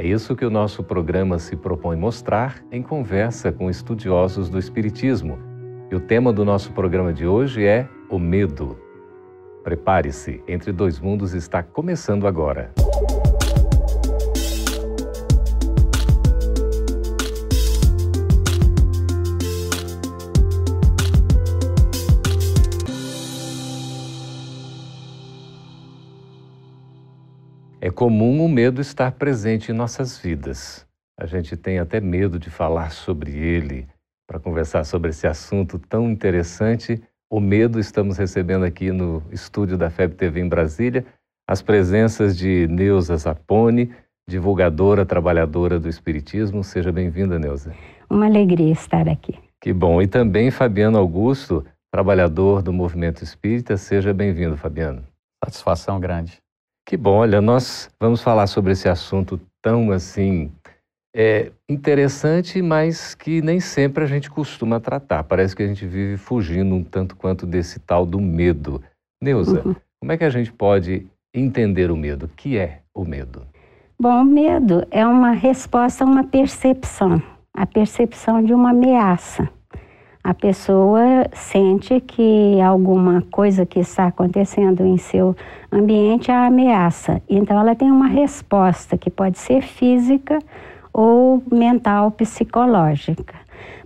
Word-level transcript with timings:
É 0.00 0.06
isso 0.06 0.34
que 0.34 0.46
o 0.46 0.50
nosso 0.50 0.82
programa 0.82 1.38
se 1.38 1.54
propõe 1.54 1.94
mostrar 1.94 2.64
em 2.72 2.82
conversa 2.82 3.52
com 3.52 3.68
estudiosos 3.68 4.48
do 4.48 4.58
Espiritismo. 4.58 5.38
E 5.90 5.94
o 5.94 6.00
tema 6.00 6.32
do 6.32 6.42
nosso 6.42 6.72
programa 6.72 7.12
de 7.12 7.26
hoje 7.26 7.66
é 7.66 7.86
o 8.08 8.18
medo. 8.18 8.78
Prepare-se, 9.62 10.42
Entre 10.48 10.72
Dois 10.72 10.98
Mundos 10.98 11.34
está 11.34 11.62
começando 11.62 12.26
agora. 12.26 12.72
É 27.90 27.92
comum 27.92 28.44
o 28.44 28.48
medo 28.48 28.80
estar 28.80 29.10
presente 29.10 29.72
em 29.72 29.74
nossas 29.74 30.16
vidas. 30.16 30.86
A 31.18 31.26
gente 31.26 31.56
tem 31.56 31.80
até 31.80 32.00
medo 32.00 32.38
de 32.38 32.48
falar 32.48 32.92
sobre 32.92 33.32
ele. 33.32 33.84
Para 34.28 34.38
conversar 34.38 34.84
sobre 34.84 35.10
esse 35.10 35.26
assunto 35.26 35.76
tão 35.76 36.08
interessante, 36.08 37.02
o 37.28 37.40
medo, 37.40 37.80
estamos 37.80 38.16
recebendo 38.16 38.64
aqui 38.64 38.92
no 38.92 39.24
estúdio 39.32 39.76
da 39.76 39.90
FEB 39.90 40.14
TV 40.14 40.40
em 40.40 40.48
Brasília 40.48 41.04
as 41.48 41.62
presenças 41.62 42.38
de 42.38 42.68
Neuza 42.68 43.16
Zapone, 43.16 43.92
divulgadora, 44.28 45.04
trabalhadora 45.04 45.80
do 45.80 45.88
Espiritismo. 45.88 46.62
Seja 46.62 46.92
bem-vinda, 46.92 47.40
Neuza. 47.40 47.74
Uma 48.08 48.26
alegria 48.26 48.70
estar 48.72 49.08
aqui. 49.08 49.36
Que 49.60 49.72
bom. 49.72 50.00
E 50.00 50.06
também 50.06 50.52
Fabiano 50.52 50.96
Augusto, 50.96 51.66
trabalhador 51.92 52.62
do 52.62 52.72
Movimento 52.72 53.24
Espírita. 53.24 53.76
Seja 53.76 54.14
bem-vindo, 54.14 54.56
Fabiano. 54.56 55.02
Satisfação 55.44 55.98
grande. 55.98 56.40
Que 56.90 56.96
bom, 56.96 57.18
olha, 57.18 57.40
nós 57.40 57.88
vamos 58.00 58.20
falar 58.20 58.48
sobre 58.48 58.72
esse 58.72 58.88
assunto 58.88 59.40
tão 59.62 59.92
assim 59.92 60.50
é, 61.14 61.52
interessante, 61.68 62.60
mas 62.60 63.14
que 63.14 63.40
nem 63.40 63.60
sempre 63.60 64.02
a 64.02 64.08
gente 64.08 64.28
costuma 64.28 64.80
tratar. 64.80 65.22
Parece 65.22 65.54
que 65.54 65.62
a 65.62 65.68
gente 65.68 65.86
vive 65.86 66.16
fugindo 66.16 66.74
um 66.74 66.82
tanto 66.82 67.14
quanto 67.14 67.46
desse 67.46 67.78
tal 67.78 68.04
do 68.04 68.20
medo. 68.20 68.82
Neuza, 69.22 69.62
uhum. 69.64 69.76
como 70.00 70.10
é 70.10 70.18
que 70.18 70.24
a 70.24 70.30
gente 70.30 70.52
pode 70.52 71.06
entender 71.32 71.92
o 71.92 71.96
medo? 71.96 72.26
O 72.26 72.28
que 72.28 72.58
é 72.58 72.80
o 72.92 73.04
medo? 73.04 73.46
Bom, 73.96 74.22
o 74.22 74.24
medo 74.24 74.84
é 74.90 75.06
uma 75.06 75.30
resposta 75.30 76.02
a 76.02 76.08
uma 76.08 76.24
percepção, 76.24 77.22
a 77.54 77.66
percepção 77.66 78.42
de 78.42 78.52
uma 78.52 78.70
ameaça 78.70 79.48
a 80.22 80.34
pessoa 80.34 81.26
sente 81.32 82.00
que 82.00 82.60
alguma 82.60 83.22
coisa 83.30 83.64
que 83.64 83.80
está 83.80 84.06
acontecendo 84.06 84.84
em 84.84 84.98
seu 84.98 85.34
ambiente 85.72 86.30
a 86.30 86.46
ameaça. 86.46 87.22
Então, 87.28 87.58
ela 87.58 87.74
tem 87.74 87.90
uma 87.90 88.06
resposta 88.06 88.98
que 88.98 89.08
pode 89.08 89.38
ser 89.38 89.62
física 89.62 90.38
ou 90.92 91.42
mental, 91.50 92.10
psicológica. 92.10 93.34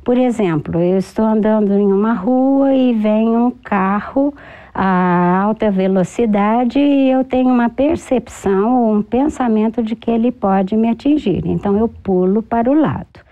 Por 0.02 0.18
exemplo, 0.18 0.80
eu 0.80 0.98
estou 0.98 1.24
andando 1.24 1.72
em 1.72 1.92
uma 1.92 2.14
rua 2.14 2.74
e 2.74 2.92
vem 2.92 3.36
um 3.36 3.50
carro 3.50 4.34
a 4.74 5.41
alta 5.41 5.70
velocidade 5.70 6.80
e 6.80 7.10
eu 7.10 7.22
tenho 7.22 7.48
uma 7.48 7.70
percepção 7.70 8.82
ou 8.82 8.94
um 8.97 9.03
pensamento 9.03 9.82
de 9.84 9.94
que 9.94 10.10
ele 10.10 10.32
pode 10.32 10.76
me 10.76 10.88
atingir. 10.88 11.47
Então, 11.47 11.78
eu 11.78 11.88
pulo 11.88 12.42
para 12.42 12.69
o 12.69 12.75
lado. 12.75 13.25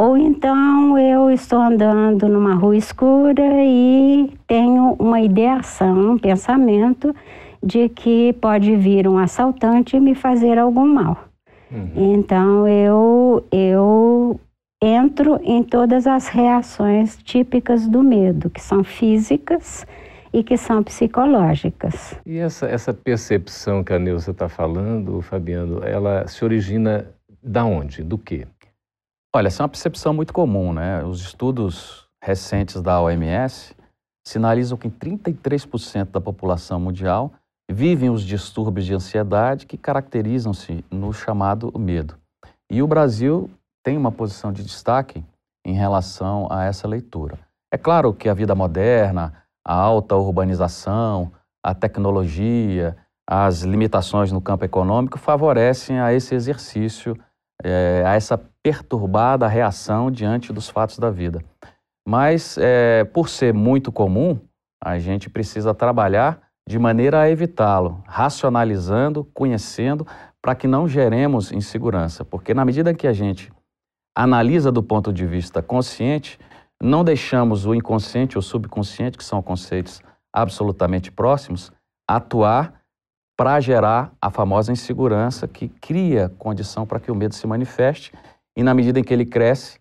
Ou 0.00 0.16
então 0.16 0.96
eu 0.98 1.30
estou 1.30 1.60
andando 1.60 2.26
numa 2.26 2.54
rua 2.54 2.74
escura 2.74 3.62
e 3.62 4.32
tenho 4.46 4.96
uma 4.98 5.20
ideação, 5.20 6.12
um 6.12 6.18
pensamento 6.18 7.14
de 7.62 7.86
que 7.90 8.32
pode 8.40 8.74
vir 8.76 9.06
um 9.06 9.18
assaltante 9.18 9.98
e 9.98 10.00
me 10.00 10.14
fazer 10.14 10.58
algum 10.58 10.86
mal. 10.86 11.28
Uhum. 11.70 12.14
Então 12.14 12.66
eu, 12.66 13.44
eu 13.52 14.40
entro 14.82 15.38
em 15.44 15.62
todas 15.62 16.06
as 16.06 16.28
reações 16.28 17.18
típicas 17.22 17.86
do 17.86 18.02
medo, 18.02 18.48
que 18.48 18.62
são 18.62 18.82
físicas 18.82 19.86
e 20.32 20.42
que 20.42 20.56
são 20.56 20.82
psicológicas. 20.82 22.14
E 22.24 22.38
essa, 22.38 22.64
essa 22.64 22.94
percepção 22.94 23.84
que 23.84 23.92
a 23.92 23.98
Neuza 23.98 24.30
está 24.30 24.48
falando, 24.48 25.20
Fabiano, 25.20 25.84
ela 25.84 26.26
se 26.26 26.42
origina 26.42 27.06
da 27.42 27.66
onde? 27.66 28.02
Do 28.02 28.16
quê? 28.16 28.46
Olha, 29.32 29.46
essa 29.46 29.62
é 29.62 29.64
uma 29.64 29.68
percepção 29.68 30.12
muito 30.12 30.32
comum, 30.32 30.72
né? 30.72 31.04
Os 31.04 31.20
estudos 31.20 32.08
recentes 32.20 32.82
da 32.82 33.00
OMS 33.00 33.76
sinalizam 34.26 34.76
que 34.76 34.90
33% 34.90 36.06
da 36.06 36.20
população 36.20 36.80
mundial 36.80 37.32
vivem 37.70 38.10
os 38.10 38.24
distúrbios 38.24 38.84
de 38.84 38.92
ansiedade 38.92 39.66
que 39.66 39.76
caracterizam-se 39.76 40.84
no 40.90 41.12
chamado 41.12 41.72
medo. 41.78 42.16
E 42.68 42.82
o 42.82 42.88
Brasil 42.88 43.48
tem 43.84 43.96
uma 43.96 44.10
posição 44.10 44.52
de 44.52 44.64
destaque 44.64 45.24
em 45.64 45.74
relação 45.74 46.48
a 46.50 46.64
essa 46.64 46.88
leitura. 46.88 47.38
É 47.72 47.78
claro 47.78 48.12
que 48.12 48.28
a 48.28 48.34
vida 48.34 48.56
moderna, 48.56 49.32
a 49.64 49.72
alta 49.72 50.16
urbanização, 50.16 51.30
a 51.64 51.72
tecnologia, 51.72 52.96
as 53.28 53.62
limitações 53.62 54.32
no 54.32 54.40
campo 54.40 54.64
econômico 54.64 55.20
favorecem 55.20 56.00
a 56.00 56.12
esse 56.12 56.34
exercício 56.34 57.16
é, 57.62 58.02
a 58.06 58.14
essa 58.14 58.38
perturbada 58.62 59.46
reação 59.46 60.10
diante 60.10 60.52
dos 60.52 60.68
fatos 60.68 60.98
da 60.98 61.10
vida. 61.10 61.42
Mas, 62.06 62.56
é, 62.58 63.04
por 63.04 63.28
ser 63.28 63.54
muito 63.54 63.92
comum, 63.92 64.38
a 64.82 64.98
gente 64.98 65.28
precisa 65.28 65.74
trabalhar 65.74 66.40
de 66.68 66.78
maneira 66.78 67.20
a 67.20 67.30
evitá-lo, 67.30 68.02
racionalizando, 68.06 69.24
conhecendo, 69.34 70.06
para 70.42 70.54
que 70.54 70.66
não 70.66 70.88
geremos 70.88 71.52
insegurança. 71.52 72.24
Porque, 72.24 72.54
na 72.54 72.64
medida 72.64 72.94
que 72.94 73.06
a 73.06 73.12
gente 73.12 73.52
analisa 74.16 74.72
do 74.72 74.82
ponto 74.82 75.12
de 75.12 75.26
vista 75.26 75.62
consciente, 75.62 76.38
não 76.82 77.04
deixamos 77.04 77.66
o 77.66 77.74
inconsciente 77.74 78.38
ou 78.38 78.42
subconsciente, 78.42 79.18
que 79.18 79.24
são 79.24 79.42
conceitos 79.42 80.02
absolutamente 80.32 81.10
próximos, 81.12 81.70
atuar 82.08 82.79
para 83.40 83.58
gerar 83.58 84.12
a 84.20 84.30
famosa 84.30 84.70
insegurança 84.70 85.48
que 85.48 85.66
cria 85.66 86.30
condição 86.36 86.84
para 86.84 87.00
que 87.00 87.10
o 87.10 87.14
medo 87.14 87.34
se 87.34 87.46
manifeste 87.46 88.12
e, 88.54 88.62
na 88.62 88.74
medida 88.74 89.00
em 89.00 89.02
que 89.02 89.14
ele 89.14 89.24
cresce, 89.24 89.78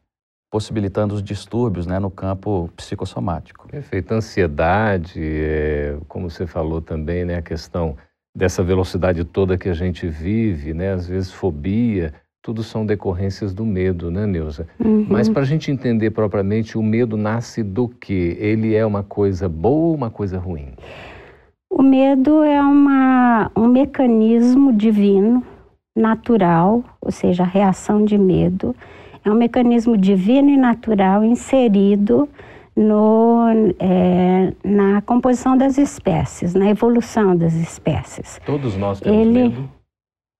possibilitando 0.49 1.13
os 1.13 1.21
distúrbios 1.21 1.85
né, 1.85 1.99
no 1.99 2.09
campo 2.09 2.69
psicossomático. 2.77 3.67
Perfeito. 3.67 4.13
Ansiedade, 4.13 5.19
é, 5.21 5.97
como 6.07 6.29
você 6.29 6.47
falou 6.47 6.81
também, 6.81 7.25
né, 7.25 7.35
a 7.35 7.41
questão 7.41 7.97
dessa 8.33 8.63
velocidade 8.63 9.25
toda 9.25 9.57
que 9.57 9.67
a 9.67 9.73
gente 9.73 10.07
vive, 10.07 10.73
né, 10.73 10.93
às 10.93 11.05
vezes 11.05 11.29
fobia, 11.29 12.13
tudo 12.41 12.63
são 12.63 12.85
decorrências 12.85 13.53
do 13.53 13.65
medo, 13.65 14.09
né, 14.09 14.25
Neuza? 14.25 14.69
Uhum. 14.79 15.05
Mas 15.09 15.27
para 15.27 15.41
a 15.41 15.45
gente 15.45 15.69
entender 15.69 16.11
propriamente, 16.11 16.77
o 16.77 16.81
medo 16.81 17.17
nasce 17.17 17.61
do 17.61 17.89
quê? 17.89 18.37
Ele 18.39 18.73
é 18.73 18.85
uma 18.85 19.03
coisa 19.03 19.49
boa 19.49 19.89
ou 19.89 19.95
uma 19.95 20.09
coisa 20.09 20.39
ruim? 20.39 20.75
O 21.69 21.83
medo 21.83 22.43
é 22.43 22.61
uma, 22.61 23.51
um 23.55 23.67
mecanismo 23.67 24.73
divino, 24.73 25.43
natural, 25.95 26.83
ou 26.99 27.11
seja, 27.11 27.43
a 27.43 27.45
reação 27.45 28.03
de 28.03 28.17
medo, 28.17 28.75
é 29.23 29.29
um 29.29 29.35
mecanismo 29.35 29.97
divino 29.97 30.49
e 30.49 30.57
natural 30.57 31.23
inserido 31.23 32.27
no, 32.75 33.45
é, 33.79 34.53
na 34.63 35.01
composição 35.01 35.57
das 35.57 35.77
espécies, 35.77 36.53
na 36.53 36.69
evolução 36.69 37.35
das 37.35 37.53
espécies. 37.53 38.39
Todos 38.45 38.77
nós 38.77 38.99
temos 38.99 39.19
Ele, 39.19 39.49
medo? 39.49 39.69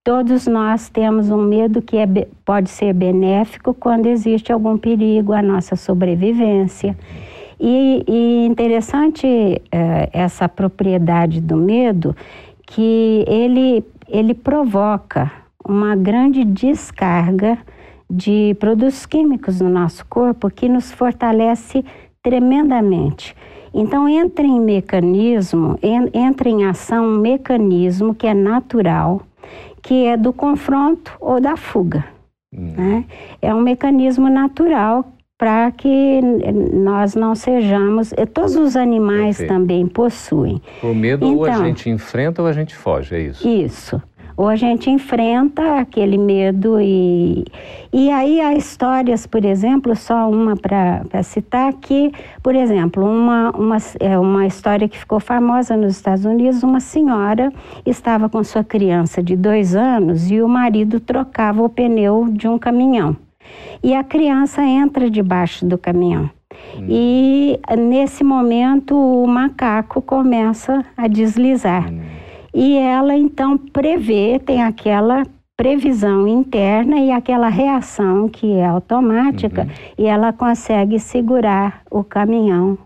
Todos 0.03 0.47
nós 0.47 0.89
temos 0.89 1.29
um 1.29 1.41
medo 1.41 1.81
que 1.81 1.97
é, 1.97 2.07
pode 2.45 2.69
ser 2.69 2.93
benéfico 2.93 3.73
quando 3.73 4.07
existe 4.07 4.51
algum 4.51 4.77
perigo 4.77 5.33
à 5.33 5.41
nossa 5.41 5.75
sobrevivência. 5.75 6.97
E, 7.59 8.03
e 8.07 8.45
interessante 8.45 9.27
é, 9.71 10.09
essa 10.13 10.47
propriedade 10.47 11.41
do 11.41 11.57
medo, 11.57 12.15
que 12.65 13.25
ele, 13.27 13.83
ele 14.07 14.33
provoca 14.33 15.31
uma 15.67 15.95
grande 15.95 16.45
descarga 16.45 17.57
de 18.09 18.55
produtos 18.59 19.05
químicos 19.05 19.59
no 19.59 19.69
nosso 19.69 20.05
corpo 20.05 20.49
que 20.49 20.69
nos 20.69 20.91
fortalece 20.91 21.83
tremendamente. 22.23 23.35
Então 23.73 24.07
entra 24.07 24.45
em 24.45 24.59
mecanismo, 24.59 25.77
entra 26.13 26.49
em 26.49 26.65
ação 26.65 27.05
um 27.05 27.19
mecanismo 27.19 28.15
que 28.15 28.25
é 28.25 28.33
natural, 28.33 29.21
que 29.81 30.05
é 30.05 30.17
do 30.17 30.33
confronto 30.33 31.15
ou 31.19 31.39
da 31.39 31.55
fuga. 31.55 32.05
Hum. 32.51 32.73
Né? 32.75 33.05
É 33.41 33.53
um 33.53 33.61
mecanismo 33.61 34.27
natural 34.27 35.05
para 35.39 35.71
que 35.71 36.19
nós 36.73 37.15
não 37.15 37.33
sejamos. 37.33 38.13
Todos 38.33 38.57
os 38.57 38.75
animais 38.75 39.37
Perfeito. 39.37 39.49
também 39.49 39.87
possuem. 39.87 40.61
O 40.83 40.93
medo 40.93 41.25
então, 41.25 41.37
ou 41.37 41.45
a 41.45 41.49
então 41.49 41.65
gente 41.65 41.89
enfrenta 41.89 42.41
ou 42.41 42.47
a 42.47 42.51
gente 42.51 42.75
foge, 42.75 43.15
é 43.15 43.21
isso? 43.21 43.47
Isso. 43.47 44.01
Ou 44.35 44.47
a 44.47 44.55
gente 44.57 44.89
enfrenta 44.89 45.79
aquele 45.79 46.17
medo 46.17 46.79
e, 46.79 47.45
e 47.91 48.09
aí 48.09 48.39
há 48.41 48.53
histórias, 48.53 49.25
por 49.25 49.43
exemplo, 49.43 49.95
só 49.95 50.29
uma 50.29 50.55
para 50.55 51.23
citar, 51.23 51.73
que, 51.73 52.11
por 52.43 52.55
exemplo, 52.55 53.03
uma, 53.03 53.51
uma, 53.51 53.77
é 53.99 54.17
uma 54.19 54.45
história 54.45 54.87
que 54.87 54.97
ficou 54.97 55.19
famosa 55.21 55.75
nos 55.75 55.95
Estados 55.95 56.25
Unidos, 56.25 56.63
uma 56.63 56.79
senhora 56.79 57.51
estava 57.85 58.29
com 58.29 58.43
sua 58.43 58.63
criança 58.63 59.23
de 59.23 59.35
dois 59.35 59.75
anos 59.75 60.29
e 60.29 60.41
o 60.41 60.47
marido 60.47 60.99
trocava 60.99 61.61
o 61.61 61.69
pneu 61.69 62.27
de 62.29 62.47
um 62.47 62.57
caminhão. 62.57 63.17
E 63.83 63.93
a 63.95 64.03
criança 64.03 64.61
entra 64.63 65.09
debaixo 65.09 65.65
do 65.65 65.77
caminhão. 65.77 66.29
Hum. 66.75 66.85
E 66.89 67.59
nesse 67.77 68.23
momento 68.23 68.95
o 68.95 69.27
macaco 69.27 70.01
começa 70.01 70.85
a 70.97 71.07
deslizar. 71.07 71.91
Hum. 71.91 72.01
E 72.53 72.77
ela 72.77 73.15
então 73.15 73.57
prevê, 73.57 74.39
tem 74.39 74.63
aquela 74.63 75.23
previsão 75.55 76.25
interna 76.27 76.97
e 76.99 77.11
aquela 77.11 77.49
reação 77.49 78.29
que 78.29 78.53
é 78.53 78.65
automática, 78.65 79.63
uhum. 79.63 79.69
e 79.97 80.05
ela 80.05 80.31
consegue 80.31 80.97
segurar 80.97 81.81
o 81.91 82.01
caminhão 82.01 82.77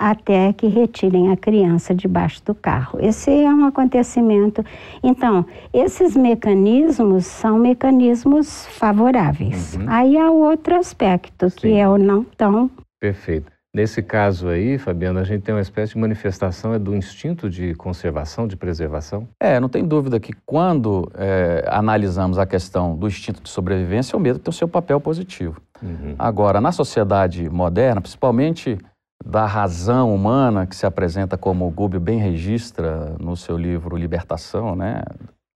até 0.00 0.54
que 0.54 0.66
retirem 0.66 1.30
a 1.30 1.36
criança 1.36 1.94
debaixo 1.94 2.42
do 2.46 2.54
carro. 2.54 2.98
Esse 3.02 3.30
é 3.30 3.52
um 3.52 3.66
acontecimento. 3.66 4.64
Então, 5.02 5.44
esses 5.74 6.16
mecanismos 6.16 7.26
são 7.26 7.58
mecanismos 7.58 8.66
favoráveis. 8.68 9.76
Uhum. 9.76 9.84
Aí 9.86 10.16
há 10.16 10.30
outro 10.30 10.74
aspecto, 10.74 11.50
Sim. 11.50 11.56
que 11.58 11.72
é 11.74 11.86
o 11.86 11.98
não 11.98 12.24
tão. 12.24 12.70
Perfeito. 12.98 13.52
Nesse 13.72 14.02
caso 14.02 14.48
aí, 14.48 14.78
Fabiana, 14.78 15.20
a 15.20 15.24
gente 15.24 15.42
tem 15.42 15.54
uma 15.54 15.60
espécie 15.60 15.92
de 15.92 15.98
manifestação 15.98 16.72
é 16.72 16.78
do 16.78 16.96
instinto 16.96 17.48
de 17.48 17.74
conservação, 17.74 18.48
de 18.48 18.56
preservação? 18.56 19.28
É, 19.38 19.60
não 19.60 19.68
tem 19.68 19.84
dúvida 19.84 20.18
que 20.18 20.32
quando 20.44 21.08
é, 21.14 21.64
analisamos 21.68 22.38
a 22.38 22.46
questão 22.46 22.96
do 22.96 23.06
instinto 23.06 23.42
de 23.42 23.50
sobrevivência, 23.50 24.16
o 24.16 24.20
medo 24.20 24.38
tem 24.38 24.50
o 24.50 24.54
seu 24.54 24.66
papel 24.66 24.98
positivo. 24.98 25.60
Uhum. 25.80 26.14
Agora, 26.18 26.60
na 26.60 26.72
sociedade 26.72 27.48
moderna, 27.48 28.00
principalmente 28.00 28.76
da 29.24 29.46
razão 29.46 30.14
humana, 30.14 30.66
que 30.66 30.74
se 30.74 30.86
apresenta 30.86 31.36
como 31.36 31.66
o 31.66 31.70
Gubbio 31.70 32.00
bem 32.00 32.18
registra 32.18 33.16
no 33.20 33.36
seu 33.36 33.56
livro 33.56 33.96
Libertação, 33.96 34.74
né, 34.74 35.02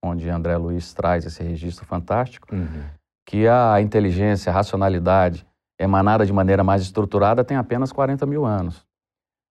onde 0.03 0.29
André 0.29 0.57
Luiz 0.57 0.93
traz 0.93 1.25
esse 1.25 1.41
registro 1.41 1.85
fantástico, 1.85 2.53
uhum. 2.53 2.83
que 3.25 3.47
a 3.47 3.79
inteligência, 3.81 4.51
a 4.51 4.53
racionalidade 4.53 5.45
emanada 5.79 6.25
de 6.25 6.33
maneira 6.33 6.63
mais 6.63 6.81
estruturada 6.81 7.43
tem 7.43 7.57
apenas 7.57 7.91
40 7.91 8.25
mil 8.25 8.45
anos. 8.45 8.85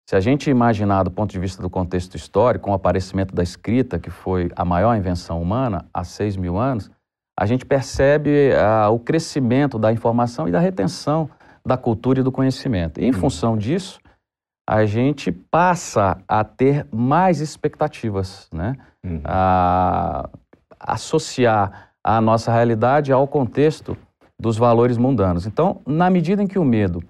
Se 0.09 0.15
a 0.15 0.19
gente 0.19 0.49
imaginar 0.49 1.03
do 1.03 1.11
ponto 1.11 1.31
de 1.31 1.39
vista 1.39 1.61
do 1.61 1.69
contexto 1.69 2.15
histórico, 2.15 2.65
com 2.65 2.71
o 2.71 2.73
aparecimento 2.75 3.33
da 3.33 3.43
escrita, 3.43 3.97
que 3.97 4.09
foi 4.09 4.51
a 4.55 4.65
maior 4.65 4.95
invenção 4.95 5.41
humana 5.41 5.85
há 5.93 6.03
6 6.03 6.35
mil 6.35 6.57
anos, 6.57 6.91
a 7.39 7.45
gente 7.45 7.65
percebe 7.65 8.53
ah, 8.55 8.89
o 8.89 8.99
crescimento 8.99 9.79
da 9.79 9.91
informação 9.91 10.47
e 10.47 10.51
da 10.51 10.59
retenção 10.59 11.29
da 11.65 11.77
cultura 11.77 12.19
e 12.19 12.23
do 12.23 12.31
conhecimento. 12.31 12.99
E, 12.99 13.05
em 13.05 13.11
uhum. 13.11 13.19
função 13.19 13.57
disso, 13.57 13.99
a 14.67 14.85
gente 14.85 15.31
passa 15.31 16.17
a 16.27 16.43
ter 16.43 16.87
mais 16.91 17.39
expectativas, 17.39 18.47
né? 18.53 18.75
Uhum. 19.03 19.21
A 19.23 20.29
associar 20.79 21.91
a 22.03 22.19
nossa 22.19 22.51
realidade 22.51 23.11
ao 23.11 23.27
contexto 23.27 23.95
dos 24.39 24.57
valores 24.57 24.97
mundanos. 24.97 25.45
Então, 25.45 25.81
na 25.85 26.09
medida 26.09 26.41
em 26.41 26.47
que 26.47 26.57
o 26.57 26.65
medo 26.65 27.03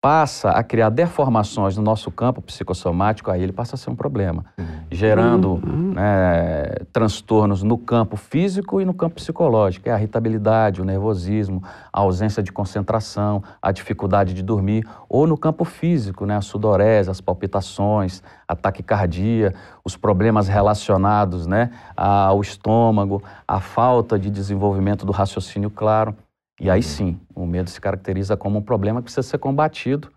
passa 0.00 0.50
a 0.50 0.62
criar 0.62 0.90
deformações 0.90 1.76
no 1.76 1.82
nosso 1.82 2.10
campo 2.10 2.40
psicossomático, 2.40 3.30
aí 3.32 3.42
ele 3.42 3.52
passa 3.52 3.74
a 3.74 3.78
ser 3.78 3.90
um 3.90 3.96
problema, 3.96 4.44
uhum. 4.56 4.66
gerando 4.90 5.54
uhum. 5.54 5.92
Né, 5.94 6.66
transtornos 6.92 7.64
no 7.64 7.76
campo 7.76 8.16
físico 8.16 8.80
e 8.80 8.84
no 8.84 8.94
campo 8.94 9.16
psicológico. 9.16 9.88
É 9.88 9.92
a 9.92 9.96
irritabilidade, 9.96 10.80
o 10.80 10.84
nervosismo, 10.84 11.62
a 11.92 12.00
ausência 12.00 12.42
de 12.42 12.52
concentração, 12.52 13.42
a 13.60 13.72
dificuldade 13.72 14.34
de 14.34 14.42
dormir, 14.42 14.86
ou 15.08 15.26
no 15.26 15.36
campo 15.36 15.64
físico, 15.64 16.24
né, 16.24 16.36
a 16.36 16.40
sudorese, 16.40 17.10
as 17.10 17.20
palpitações, 17.20 18.22
a 18.46 18.54
taquicardia, 18.54 19.52
os 19.84 19.96
problemas 19.96 20.46
relacionados 20.46 21.46
né, 21.46 21.70
ao 21.96 22.40
estômago, 22.40 23.20
a 23.46 23.58
falta 23.58 24.16
de 24.16 24.30
desenvolvimento 24.30 25.04
do 25.04 25.10
raciocínio 25.10 25.70
claro. 25.70 26.14
E 26.60 26.68
aí 26.68 26.82
sim, 26.82 27.18
o 27.34 27.46
medo 27.46 27.70
se 27.70 27.80
caracteriza 27.80 28.36
como 28.36 28.58
um 28.58 28.62
problema 28.62 29.00
que 29.00 29.04
precisa 29.04 29.22
ser 29.22 29.38
combatido 29.38 30.10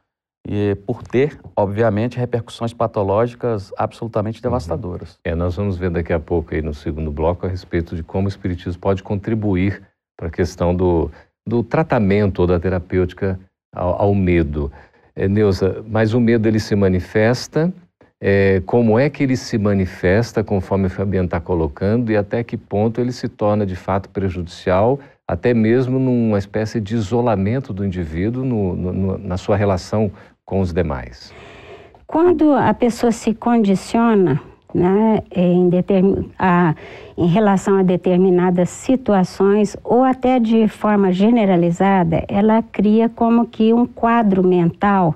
e 0.48 0.76
por 0.88 1.04
ter, 1.04 1.40
obviamente, 1.56 2.18
repercussões 2.18 2.74
patológicas 2.74 3.72
absolutamente 3.78 4.40
uhum. 4.40 4.44
devastadoras. 4.44 5.20
É, 5.24 5.36
nós 5.36 5.56
vamos 5.56 5.78
ver 5.78 5.92
daqui 5.92 6.12
a 6.12 6.20
pouco 6.20 6.56
aí 6.56 6.62
no 6.62 6.74
segundo 6.74 7.12
bloco 7.12 7.46
a 7.46 7.50
respeito 7.50 7.96
de 7.96 8.04
como 8.04 8.26
o 8.26 8.30
espiritismo 8.30 8.82
pode 8.82 9.04
contribuir 9.04 9.84
para 10.18 10.28
a 10.28 10.32
questão 10.32 10.76
do, 10.76 11.12
do 11.46 11.64
tratamento 11.64 12.40
ou 12.40 12.48
da 12.48 12.60
terapêutica 12.60 13.40
ao, 13.74 14.02
ao 14.02 14.16
medo. 14.16 14.72
É, 15.16 15.28
Neuza, 15.28 15.84
mas 15.88 16.14
o 16.14 16.20
medo 16.20 16.48
ele 16.48 16.60
se 16.60 16.76
manifesta, 16.76 17.72
é, 18.20 18.62
como 18.66 18.98
é 18.98 19.10
que 19.10 19.24
ele 19.24 19.36
se 19.36 19.58
manifesta, 19.58 20.44
conforme 20.44 20.88
o 20.88 20.90
Fabiano 20.90 21.26
está 21.26 21.40
colocando, 21.40 22.12
e 22.12 22.18
até 22.18 22.44
que 22.44 22.58
ponto 22.58 23.00
ele 23.00 23.12
se 23.12 23.28
torna 23.28 23.66
de 23.66 23.76
fato 23.76 24.10
prejudicial 24.10 25.00
até 25.32 25.54
mesmo 25.54 25.98
numa 25.98 26.38
espécie 26.38 26.82
de 26.82 26.94
isolamento 26.94 27.72
do 27.72 27.86
indivíduo 27.86 28.44
no, 28.44 28.76
no, 28.76 29.18
na 29.18 29.38
sua 29.38 29.56
relação 29.56 30.12
com 30.44 30.60
os 30.60 30.74
demais. 30.74 31.34
Quando 32.06 32.52
a 32.52 32.74
pessoa 32.74 33.14
se 33.14 33.34
condiciona 33.34 34.42
né, 34.76 35.24
em, 35.34 35.70
a, 36.38 36.76
em 37.18 37.28
relação 37.28 37.78
a 37.78 37.82
determinadas 37.82 38.70
situações 38.72 39.78
ou 39.86 40.04
até 40.04 40.38
de 40.38 40.68
forma 40.68 41.14
generalizada, 41.14 42.26
ela 42.28 42.62
cria 42.62 43.08
como 43.08 43.48
que 43.48 43.74
um 43.74 43.86
quadro 43.86 44.46
mental 44.46 45.16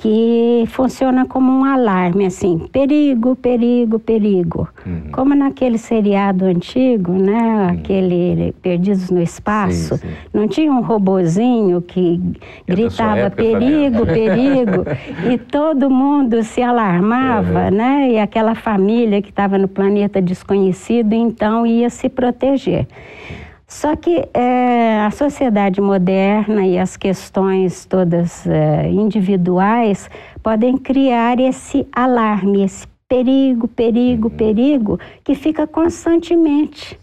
que 0.00 0.64
funciona 0.68 1.26
como 1.26 1.52
um 1.52 1.62
alarme, 1.62 2.24
assim, 2.24 2.66
perigo, 2.72 3.36
perigo, 3.36 3.98
perigo. 3.98 4.66
Uhum. 4.86 5.12
Como 5.12 5.34
naquele 5.34 5.76
seriado 5.76 6.46
antigo, 6.46 7.12
né, 7.12 7.34
uhum. 7.34 7.68
aquele 7.68 8.54
Perdidos 8.62 9.10
no 9.10 9.20
Espaço, 9.20 9.98
sim, 9.98 10.08
sim. 10.08 10.14
não 10.32 10.48
tinha 10.48 10.72
um 10.72 10.80
robozinho 10.80 11.82
que 11.82 12.18
gritava 12.66 13.28
perigo, 13.28 14.06
perigo, 14.06 14.86
e 15.30 15.36
todo 15.36 15.90
mundo 15.90 16.42
se 16.44 16.62
alarmava, 16.62 17.66
uhum. 17.66 17.76
né, 17.76 18.10
e 18.12 18.18
aquela 18.18 18.54
família 18.54 19.20
que 19.20 19.28
estava 19.28 19.58
no 19.58 19.68
planeta 19.68 20.22
desconhecido, 20.22 21.12
então 21.12 21.66
ia 21.66 21.90
se 21.90 22.08
proteger. 22.08 22.86
Só 23.70 23.94
que 23.94 24.28
é, 24.34 24.98
a 25.06 25.12
sociedade 25.12 25.80
moderna 25.80 26.66
e 26.66 26.76
as 26.76 26.96
questões 26.96 27.86
todas 27.86 28.44
é, 28.44 28.90
individuais 28.90 30.10
podem 30.42 30.76
criar 30.76 31.38
esse 31.38 31.86
alarme, 31.92 32.64
esse 32.64 32.84
perigo, 33.08 33.68
perigo, 33.68 34.28
uhum. 34.28 34.36
perigo, 34.36 34.98
que 35.22 35.36
fica 35.36 35.68
constantemente 35.68 36.98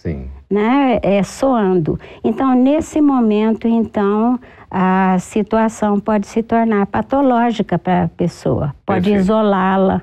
Né, 0.52 1.00
é, 1.02 1.24
soando. 1.24 1.98
Então, 2.22 2.54
nesse 2.54 3.00
momento, 3.00 3.66
então, 3.66 4.38
a 4.70 5.18
situação 5.20 6.02
pode 6.02 6.28
se 6.28 6.44
tornar 6.44 6.86
patológica 6.88 7.80
para 7.80 8.04
a 8.04 8.08
pessoa, 8.10 8.76
pode 8.86 9.14
isolá-la. 9.14 10.02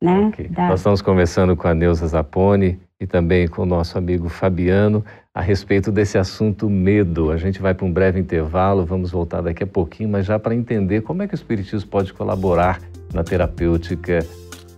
Né, 0.00 0.28
okay. 0.28 0.48
da... 0.48 0.68
Nós 0.68 0.80
estamos 0.80 1.02
conversando 1.02 1.56
com 1.56 1.66
a 1.66 1.74
Neuza 1.74 2.06
Zapone 2.06 2.78
e 3.00 3.06
também 3.06 3.46
com 3.46 3.62
o 3.62 3.66
nosso 3.66 3.98
amigo 3.98 4.28
Fabiano 4.28 5.04
a 5.34 5.40
respeito 5.40 5.92
desse 5.92 6.16
assunto 6.16 6.68
medo. 6.68 7.30
A 7.30 7.36
gente 7.36 7.60
vai 7.60 7.74
para 7.74 7.84
um 7.84 7.92
breve 7.92 8.18
intervalo, 8.18 8.86
vamos 8.86 9.10
voltar 9.10 9.42
daqui 9.42 9.62
a 9.62 9.66
pouquinho, 9.66 10.08
mas 10.08 10.24
já 10.24 10.38
para 10.38 10.54
entender 10.54 11.02
como 11.02 11.22
é 11.22 11.28
que 11.28 11.34
o 11.34 11.36
Espiritismo 11.36 11.90
pode 11.90 12.12
colaborar 12.12 12.80
na 13.12 13.22
terapêutica 13.22 14.20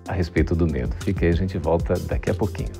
a 0.07 0.13
respeito 0.13 0.55
do 0.55 0.67
medo. 0.67 0.95
Fique 1.01 1.25
aí, 1.25 1.31
a 1.31 1.37
gente 1.37 1.59
volta 1.59 1.95
daqui 1.95 2.31
a 2.31 2.35
pouquinho. 2.35 2.71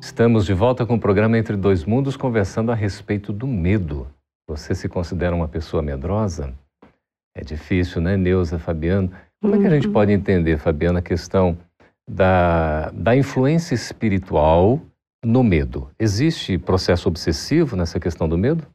Estamos 0.00 0.46
de 0.46 0.54
volta 0.54 0.86
com 0.86 0.94
o 0.94 1.00
programa 1.00 1.38
Entre 1.38 1.56
Dois 1.56 1.84
Mundos, 1.84 2.16
conversando 2.16 2.70
a 2.70 2.74
respeito 2.74 3.32
do 3.32 3.46
medo. 3.46 4.06
Você 4.48 4.74
se 4.74 4.88
considera 4.88 5.34
uma 5.34 5.48
pessoa 5.48 5.82
medrosa? 5.82 6.54
É 7.36 7.42
difícil, 7.42 8.00
né, 8.00 8.16
Neuza, 8.16 8.58
Fabiano? 8.58 9.12
Como 9.40 9.54
é 9.54 9.58
que 9.58 9.66
a 9.66 9.70
gente 9.70 9.86
uhum. 9.86 9.92
pode 9.92 10.12
entender, 10.12 10.58
Fabiana, 10.58 10.98
a 10.98 11.02
questão 11.02 11.56
da, 12.08 12.90
da 12.90 13.14
influência 13.14 13.74
espiritual 13.74 14.80
no 15.24 15.42
medo. 15.42 15.90
Existe 15.98 16.58
processo 16.58 17.08
obsessivo 17.08 17.76
nessa 17.76 18.00
questão 18.00 18.28
do 18.28 18.38
medo? 18.38 18.66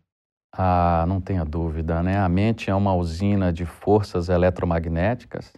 Ah, 0.55 1.05
não 1.07 1.19
tenha 1.19 1.43
dúvida, 1.43 2.03
né? 2.03 2.19
A 2.19 2.29
mente 2.29 2.69
é 2.69 2.75
uma 2.75 2.93
usina 2.93 3.51
de 3.51 3.65
forças 3.65 4.29
eletromagnéticas 4.29 5.51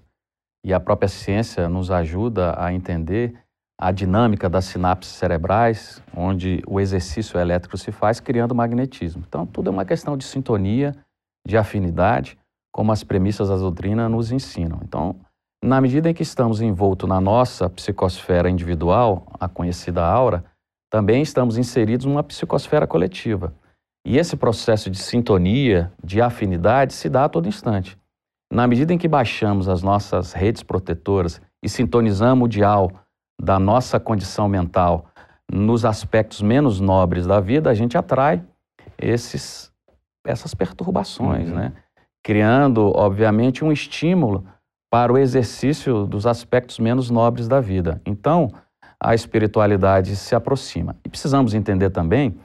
e 0.64 0.74
a 0.74 0.80
própria 0.80 1.10
ciência 1.10 1.68
nos 1.68 1.92
ajuda 1.92 2.56
a 2.58 2.74
entender 2.74 3.34
a 3.80 3.92
dinâmica 3.92 4.50
das 4.50 4.66
sinapses 4.66 5.14
cerebrais, 5.14 6.02
onde 6.16 6.64
o 6.66 6.80
exercício 6.80 7.38
elétrico 7.38 7.78
se 7.78 7.92
faz 7.92 8.22
criando 8.22 8.56
magnetismo. 8.56 9.24
Então, 9.28 9.46
tudo 9.46 9.70
é 9.70 9.72
uma 9.72 9.84
questão 9.84 10.16
de 10.16 10.24
sintonia, 10.24 10.96
de 11.46 11.58
afinidade, 11.58 12.38
como 12.76 12.92
as 12.92 13.06
premissas 13.06 13.48
da 13.48 13.56
doutrina 13.56 14.10
nos 14.10 14.34
ensinam. 14.34 14.82
Então, 14.84 15.16
na 15.64 15.80
medida 15.80 16.10
em 16.10 16.14
que 16.14 16.24
estamos 16.24 16.60
envoltos 16.60 17.08
na 17.08 17.22
nossa 17.22 17.70
psicosfera 17.70 18.50
individual, 18.50 19.26
a 19.40 19.48
conhecida 19.48 20.06
aura, 20.06 20.44
também 20.92 21.22
estamos 21.22 21.58
inseridos 21.58 22.06
numa 22.06 22.22
psicosfera 22.22 22.86
coletiva. 22.86 23.56
E 24.06 24.18
esse 24.18 24.36
processo 24.36 24.92
de 24.92 24.98
sintonia, 24.98 25.90
de 26.04 26.22
afinidade, 26.22 26.92
se 26.92 27.08
dá 27.08 27.24
a 27.24 27.30
todo 27.30 27.48
instante. 27.48 27.98
Na 28.52 28.68
medida 28.68 28.94
em 28.94 28.98
que 28.98 29.08
baixamos 29.08 29.70
as 29.70 29.82
nossas 29.82 30.34
redes 30.34 30.62
protetoras 30.62 31.42
e 31.64 31.70
sintonizamos 31.70 32.46
o 32.46 32.50
dial 32.50 32.92
da 33.42 33.58
nossa 33.58 34.02
condição 34.02 34.50
mental 34.50 35.06
nos 35.50 35.86
aspectos 35.86 36.42
menos 36.42 36.82
nobres 36.82 37.26
da 37.26 37.40
vida, 37.40 37.70
a 37.70 37.74
gente 37.74 37.98
atrai 37.98 38.44
esses, 38.98 39.72
essas 40.26 40.54
perturbações, 40.54 41.48
uhum. 41.48 41.56
né? 41.56 41.74
Criando, 42.26 42.92
obviamente, 42.96 43.64
um 43.64 43.72
estímulo 43.72 44.44
para 44.90 45.14
o 45.14 45.18
exercício 45.18 46.08
dos 46.08 46.26
aspectos 46.26 46.80
menos 46.80 47.12
nobres 47.12 47.48
da 47.48 47.62
vida. 47.62 48.02
Então, 48.04 48.52
a 49.00 49.14
espiritualidade 49.14 50.16
se 50.16 50.34
aproxima. 50.34 50.96
E 51.06 51.10
precisamos 51.10 51.54
entender 51.54 51.92
também 51.92 52.36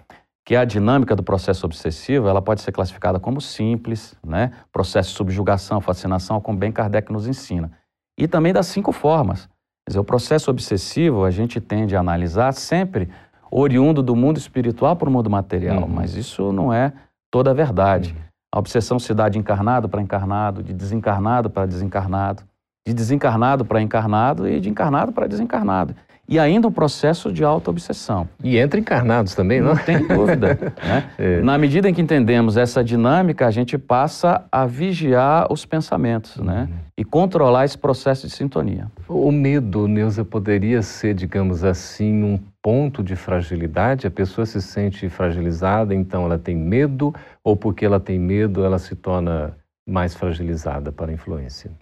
que 0.45 0.55
a 0.55 0.67
dinâmica 0.67 1.17
do 1.17 1.23
processo 1.23 1.65
obsessivo 1.65 2.29
ela 2.29 2.43
pode 2.43 2.61
ser 2.61 2.73
classificada 2.73 3.19
como 3.19 3.41
simples, 3.41 4.15
né? 4.23 4.53
processo 4.71 5.13
de 5.13 5.17
subjugação, 5.17 5.81
fascinação, 5.81 6.43
como 6.43 6.59
bem 6.59 6.71
Kardec 6.71 7.11
nos 7.11 7.27
ensina. 7.27 7.73
E 8.19 8.29
também 8.29 8.53
das 8.53 8.67
cinco 8.67 8.93
formas. 8.93 9.47
Quer 9.47 9.93
dizer, 9.93 9.99
o 10.01 10.05
processo 10.05 10.51
obsessivo 10.51 11.25
a 11.25 11.31
gente 11.31 11.59
tende 11.59 11.97
a 11.97 12.01
analisar 12.01 12.53
sempre 12.53 13.09
oriundo 13.51 14.03
do 14.03 14.15
mundo 14.15 14.37
espiritual 14.37 14.95
para 14.95 15.09
o 15.09 15.13
mundo 15.13 15.31
material, 15.31 15.85
uhum. 15.85 15.89
mas 15.89 16.17
isso 16.17 16.53
não 16.53 16.71
é 16.71 16.93
toda 17.31 17.53
a 17.53 17.55
verdade. 17.55 18.15
Uhum. 18.15 18.30
A 18.53 18.59
obsessão 18.59 18.99
se 18.99 19.15
dá 19.15 19.29
de 19.29 19.39
encarnado 19.39 19.89
para 19.89 20.03
encarnado, 20.03 20.63
de 20.63 20.73
desencarnado 20.73 21.49
para 21.49 21.67
desencarnado, 21.67 22.43
de 22.87 22.93
desencarnado 22.93 23.65
para 23.65 23.81
encarnado 23.81 24.49
e 24.49 24.61
de 24.61 24.69
encarnado 24.69 25.13
para 25.13 25.29
desencarnado 25.29 25.95
e 26.31 26.39
ainda 26.39 26.69
um 26.69 26.73
processo 26.73 27.33
de 27.33 27.43
auto-obsessão. 27.43 28.29
E 28.43 28.57
entre 28.57 28.81
encarnados 28.81 29.35
também, 29.35 29.61
não? 29.61 29.75
Não 29.75 29.83
tem 29.83 30.07
dúvida. 30.07 30.57
né? 30.81 31.11
é. 31.19 31.41
Na 31.41 31.59
medida 31.59 31.91
em 31.91 31.93
que 31.93 32.01
entendemos 32.01 32.57
essa 32.57 32.85
dinâmica, 32.85 33.49
a 33.49 33.51
gente 33.51 33.77
passa 33.77 34.45
a 34.53 34.65
vigiar 34.65 35.53
os 35.53 35.67
pensamentos 35.67 36.37
né? 36.37 36.69
uhum. 36.71 36.79
e 36.97 37.05
controlar 37.05 37.65
esse 37.65 37.77
processo 37.77 38.29
de 38.29 38.33
sintonia. 38.33 38.87
O 39.09 39.33
medo, 39.33 39.89
Neuza, 39.89 40.25
poderia 40.25 40.83
ser, 40.83 41.15
digamos 41.15 41.65
assim, 41.65 42.23
um 42.23 42.39
ponto 42.63 43.03
de 43.03 43.17
fragilidade? 43.17 44.07
A 44.07 44.11
pessoa 44.11 44.47
se 44.47 44.63
sente 44.63 45.09
fragilizada, 45.09 45.93
então 45.93 46.25
ela 46.27 46.39
tem 46.39 46.55
medo, 46.55 47.13
ou 47.43 47.57
porque 47.57 47.85
ela 47.85 47.99
tem 47.99 48.21
medo, 48.21 48.65
ela 48.65 48.79
se 48.79 48.95
torna 48.95 49.57
mais 49.85 50.15
fragilizada 50.15 50.93
para 50.93 51.11
a 51.11 51.15
influência? 51.15 51.73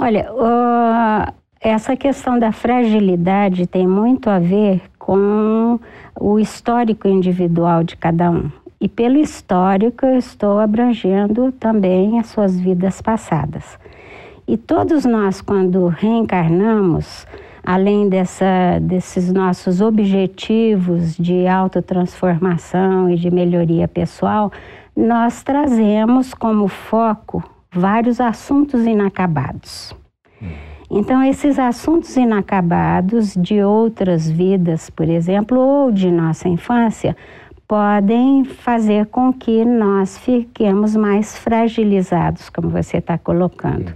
Olha, 0.00 0.30
uh, 0.32 1.34
essa 1.60 1.96
questão 1.96 2.38
da 2.38 2.52
fragilidade 2.52 3.66
tem 3.66 3.86
muito 3.86 4.30
a 4.30 4.38
ver 4.38 4.82
com 4.98 5.80
o 6.18 6.38
histórico 6.38 7.08
individual 7.08 7.82
de 7.82 7.96
cada 7.96 8.30
um. 8.30 8.50
E 8.80 8.88
pelo 8.88 9.18
histórico 9.18 10.06
eu 10.06 10.16
estou 10.16 10.60
abrangendo 10.60 11.50
também 11.50 12.18
as 12.20 12.28
suas 12.28 12.58
vidas 12.58 13.02
passadas. 13.02 13.78
E 14.46 14.56
todos 14.56 15.04
nós, 15.04 15.40
quando 15.40 15.88
reencarnamos, 15.88 17.26
além 17.64 18.08
dessa, 18.08 18.78
desses 18.80 19.32
nossos 19.32 19.80
objetivos 19.80 21.16
de 21.16 21.46
autotransformação 21.48 23.10
e 23.10 23.16
de 23.16 23.30
melhoria 23.30 23.88
pessoal, 23.88 24.52
nós 24.96 25.42
trazemos 25.42 26.32
como 26.32 26.68
foco 26.68 27.42
vários 27.70 28.20
assuntos 28.20 28.86
inacabados. 28.86 29.94
Então, 30.90 31.22
esses 31.22 31.58
assuntos 31.58 32.16
inacabados 32.16 33.34
de 33.34 33.62
outras 33.62 34.28
vidas, 34.28 34.88
por 34.88 35.08
exemplo, 35.08 35.58
ou 35.58 35.92
de 35.92 36.10
nossa 36.10 36.48
infância, 36.48 37.14
podem 37.66 38.44
fazer 38.44 39.06
com 39.06 39.30
que 39.30 39.62
nós 39.66 40.16
fiquemos 40.16 40.96
mais 40.96 41.36
fragilizados, 41.36 42.48
como 42.48 42.70
você 42.70 42.96
está 42.96 43.18
colocando. 43.18 43.92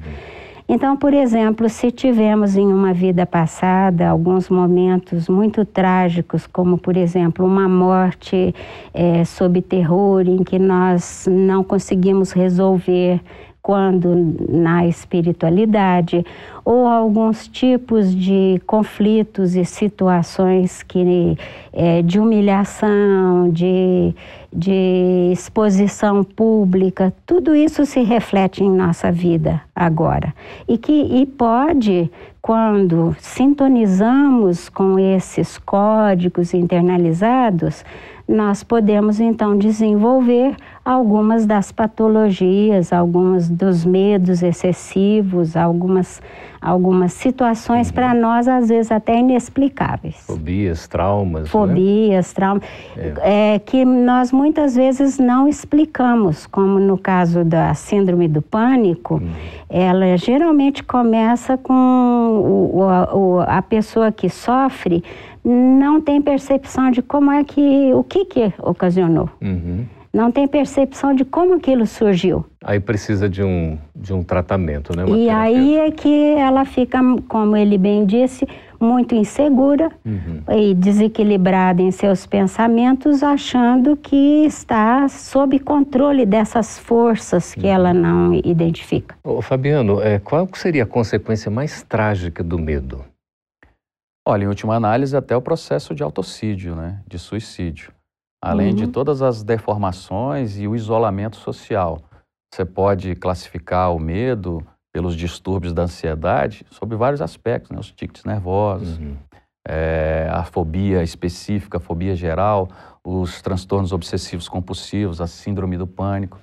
Então, 0.68 0.96
por 0.96 1.12
exemplo, 1.12 1.68
se 1.68 1.90
tivemos 1.90 2.56
em 2.56 2.66
uma 2.66 2.92
vida 2.92 3.26
passada 3.26 4.08
alguns 4.08 4.49
momentos 4.49 5.28
muito 5.28 5.64
trágicos, 5.64 6.46
como 6.46 6.78
por 6.78 6.96
exemplo 6.96 7.44
uma 7.44 7.68
morte 7.68 8.54
é, 8.94 9.25
sob 9.25 9.61
terror, 9.61 10.22
em 10.26 10.44
que 10.44 10.58
nós 10.58 11.26
não 11.30 11.64
conseguimos 11.64 12.32
resolver 12.32 13.20
quando 13.62 14.34
na 14.49 14.87
espiritualidade, 14.87 16.26
ou 16.64 16.87
alguns 16.87 17.49
tipos 17.49 18.14
de 18.14 18.61
conflitos 18.66 19.57
e 19.57 19.64
situações 19.64 20.83
que, 20.83 21.37
é, 21.73 22.02
de 22.02 22.21
humilhação, 22.21 23.50
de, 23.50 24.14
de 24.52 25.31
exposição 25.33 26.23
pública, 26.23 27.12
tudo 27.26 27.54
isso 27.54 27.85
se 27.85 28.02
reflete 28.02 28.62
em 28.62 28.71
nossa 28.71 29.11
vida 29.11 29.61
agora. 29.75 30.33
E 30.69 30.78
que 30.78 30.92
e 30.92 31.26
pode, 31.26 32.11
quando 32.40 33.16
sintonizamos 33.19 34.69
com 34.69 34.99
esses 34.99 35.59
códigos 35.59 36.54
internalizados, 36.54 37.85
nós 38.28 38.62
podemos 38.62 39.21
então 39.21 39.59
desenvolver 39.59 40.57
algumas 40.85 41.45
das 41.45 41.71
patologias, 41.71 42.92
alguns 42.92 43.49
dos 43.49 43.85
medos 43.85 44.42
excessivos, 44.42 45.57
algumas, 45.57 46.23
algumas 46.62 47.12
situações 47.12 47.88
uhum. 47.88 47.95
para 47.95 48.14
nós 48.14 48.47
às 48.47 48.69
vezes 48.69 48.92
até 48.92 49.19
inexplicáveis. 49.19 50.16
Fobias, 50.25 50.87
traumas. 50.87 51.42
Né? 51.42 51.49
Fobias, 51.49 52.28
né? 52.28 52.33
traumas, 52.35 52.62
é. 52.97 53.54
é. 53.54 53.59
que 53.59 53.85
nós 53.85 54.31
muitas 54.31 54.76
vezes 54.76 55.19
não 55.19 55.49
explicamos, 55.49 56.47
como 56.47 56.78
no 56.78 56.97
caso 56.97 57.45
da 57.45 57.75
síndrome 57.75 58.28
do 58.28 58.40
pânico, 58.40 59.14
uhum. 59.14 59.33
ela 59.69 60.16
geralmente 60.16 60.85
começa 60.85 61.59
com 61.59 61.73
o, 61.75 62.78
o, 63.16 63.40
a 63.40 63.61
pessoa 63.61 64.12
que 64.12 64.28
sofre 64.28 65.02
não 65.45 66.00
tem 66.00 66.23
percepção 66.23 66.90
de 66.90 67.02
como 67.02 67.33
é 67.33 67.42
que, 67.42 67.92
o 67.92 68.04
que 68.04 68.25
que 68.25 68.52
ocasionou. 68.59 69.28
Uhum. 69.40 69.85
Não 70.12 70.31
tem 70.31 70.47
percepção 70.47 71.14
de 71.14 71.25
como 71.25 71.54
aquilo 71.54 71.87
surgiu. 71.87 72.45
Aí 72.62 72.78
precisa 72.78 73.28
de 73.28 73.42
um, 73.42 73.78
de 74.02 74.12
um 74.12 74.25
tratamento, 74.25 74.94
né? 74.97 75.04
Uma 75.04 75.16
e 75.16 75.26
terapia. 75.26 75.38
aí 75.38 75.76
é 75.76 75.90
que 75.92 76.35
ela 76.35 76.64
fica, 76.64 76.99
como 77.28 77.56
ele 77.56 77.78
bem 77.78 78.04
disse, 78.04 78.47
muito 78.80 79.14
insegura 79.14 79.90
uhum. 80.04 80.42
e 80.50 80.75
desequilibrada 80.75 81.80
em 81.80 81.92
seus 81.92 82.26
pensamentos, 82.26 83.23
achando 83.23 83.97
que 83.97 84.44
está 84.44 85.09
sob 85.09 85.59
controle 85.61 86.26
dessas 86.26 86.78
forças 86.78 87.54
que 87.54 87.66
uhum. 87.66 87.73
ela 87.73 87.94
não 87.94 88.35
identifica. 88.35 89.14
Ô, 89.23 89.40
Fabiano, 89.40 90.02
é, 90.02 90.18
qual 90.18 90.49
seria 90.54 90.82
a 90.82 90.87
consequência 90.87 91.50
mais 91.50 91.82
trágica 91.82 92.42
do 92.42 92.59
medo? 92.59 93.04
Olha, 94.26 94.44
em 94.44 94.49
última 94.49 94.75
análise, 94.75 95.16
até 95.16 95.37
o 95.37 95.42
processo 95.42 95.94
de 95.94 96.02
autocídio, 96.02 96.75
né, 96.75 97.00
de 97.06 97.18
suicídio. 97.18 97.92
Além 98.42 98.71
uhum. 98.71 98.75
de 98.75 98.87
todas 98.88 99.23
as 99.23 99.44
deformações 99.44 100.59
e 100.59 100.66
o 100.66 100.75
isolamento 100.75 101.37
social. 101.37 102.02
Você 102.52 102.66
pode 102.66 103.14
classificar 103.14 103.94
o 103.94 103.99
medo 103.99 104.62
pelos 104.92 105.16
distúrbios 105.16 105.73
da 105.73 105.85
ansiedade 105.85 106.66
sobre 106.71 106.97
vários 106.97 107.23
aspectos, 107.23 107.71
né, 107.71 107.78
os 107.78 107.90
tics 107.90 108.25
nervosos, 108.25 108.99
uhum. 108.99 109.16
é, 109.66 110.28
a 110.30 110.44
fobia 110.44 111.02
específica, 111.02 111.78
a 111.78 111.80
fobia 111.80 112.14
geral, 112.14 112.68
os 113.02 113.40
transtornos 113.40 113.90
obsessivos 113.90 114.50
compulsivos, 114.50 115.18
a 115.21 115.26
síndrome 115.26 115.78
do 115.78 115.87
pânico. 115.87 116.38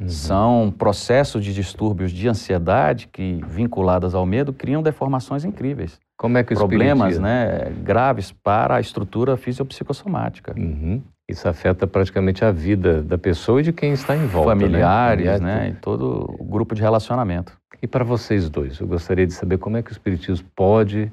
Uhum. 0.00 0.08
São 0.08 0.74
processos 0.76 1.44
de 1.44 1.54
distúrbios 1.54 2.10
de 2.10 2.28
ansiedade 2.28 3.06
que, 3.06 3.40
vinculadas 3.46 4.16
ao 4.16 4.26
medo, 4.26 4.52
criam 4.52 4.82
deformações 4.82 5.44
incríveis. 5.44 6.00
Como 6.18 6.38
é 6.38 6.42
que 6.42 6.54
Problemas 6.54 7.20
né, 7.20 7.70
graves 7.84 8.32
para 8.32 8.76
a 8.76 8.80
estrutura 8.80 9.36
fisiopsicossomática. 9.36 10.54
Uhum. 10.58 11.02
Isso 11.32 11.48
afeta 11.48 11.86
praticamente 11.86 12.44
a 12.44 12.50
vida 12.50 13.02
da 13.02 13.18
pessoa 13.18 13.60
e 13.60 13.64
de 13.64 13.72
quem 13.72 13.92
está 13.92 14.16
em 14.16 14.26
volta. 14.26 14.54
Né? 14.54 14.60
Familiares, 14.60 15.40
né? 15.40 15.70
E 15.70 15.72
todo 15.74 16.26
o 16.38 16.44
grupo 16.44 16.74
de 16.74 16.82
relacionamento. 16.82 17.58
E 17.82 17.86
para 17.86 18.04
vocês 18.04 18.48
dois, 18.48 18.78
eu 18.78 18.86
gostaria 18.86 19.26
de 19.26 19.32
saber 19.32 19.58
como 19.58 19.76
é 19.76 19.82
que 19.82 19.90
o 19.90 19.92
Espiritismo 19.92 20.46
pode 20.54 21.10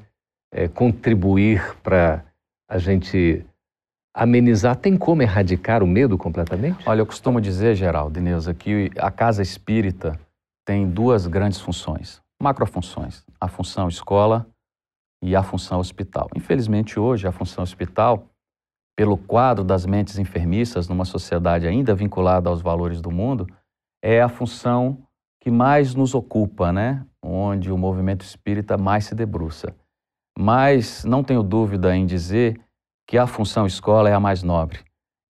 é, 0.53 0.67
contribuir 0.67 1.75
para 1.81 2.23
a 2.69 2.77
gente 2.77 3.43
amenizar. 4.15 4.75
Tem 4.75 4.95
como 4.97 5.21
erradicar 5.21 5.81
o 5.81 5.87
medo 5.87 6.17
completamente? 6.17 6.87
Olha, 6.87 7.01
eu 7.01 7.05
costumo 7.05 7.41
dizer, 7.41 7.75
Geraldo, 7.75 8.19
Ineusa, 8.19 8.53
que 8.53 8.91
a 8.97 9.09
casa 9.09 9.41
espírita 9.41 10.19
tem 10.65 10.87
duas 10.87 11.25
grandes 11.25 11.59
funções, 11.59 12.21
macrofunções. 12.39 13.23
A 13.41 13.47
função 13.47 13.87
escola 13.87 14.45
e 15.23 15.35
a 15.35 15.41
função 15.41 15.79
hospital. 15.79 16.29
Infelizmente, 16.35 16.99
hoje, 16.99 17.27
a 17.27 17.31
função 17.31 17.63
hospital, 17.63 18.28
pelo 18.99 19.15
quadro 19.15 19.63
das 19.63 19.85
mentes 19.85 20.19
enfermiças 20.19 20.89
numa 20.89 21.05
sociedade 21.05 21.65
ainda 21.65 21.95
vinculada 21.95 22.49
aos 22.49 22.61
valores 22.61 22.99
do 22.99 23.09
mundo, 23.09 23.47
é 24.03 24.21
a 24.21 24.27
função 24.27 24.97
que 25.39 25.49
mais 25.49 25.95
nos 25.95 26.13
ocupa, 26.13 26.73
né? 26.73 27.05
onde 27.23 27.71
o 27.71 27.77
movimento 27.77 28.25
espírita 28.25 28.77
mais 28.77 29.05
se 29.05 29.15
debruça. 29.15 29.73
Mas 30.37 31.05
não 31.05 31.23
tenho 31.23 31.41
dúvida 31.41 31.95
em 31.95 32.05
dizer 32.05 32.59
que 33.07 33.17
a 33.17 33.25
função 33.25 33.65
escola 33.65 34.09
é 34.09 34.13
a 34.13 34.19
mais 34.19 34.43
nobre, 34.43 34.79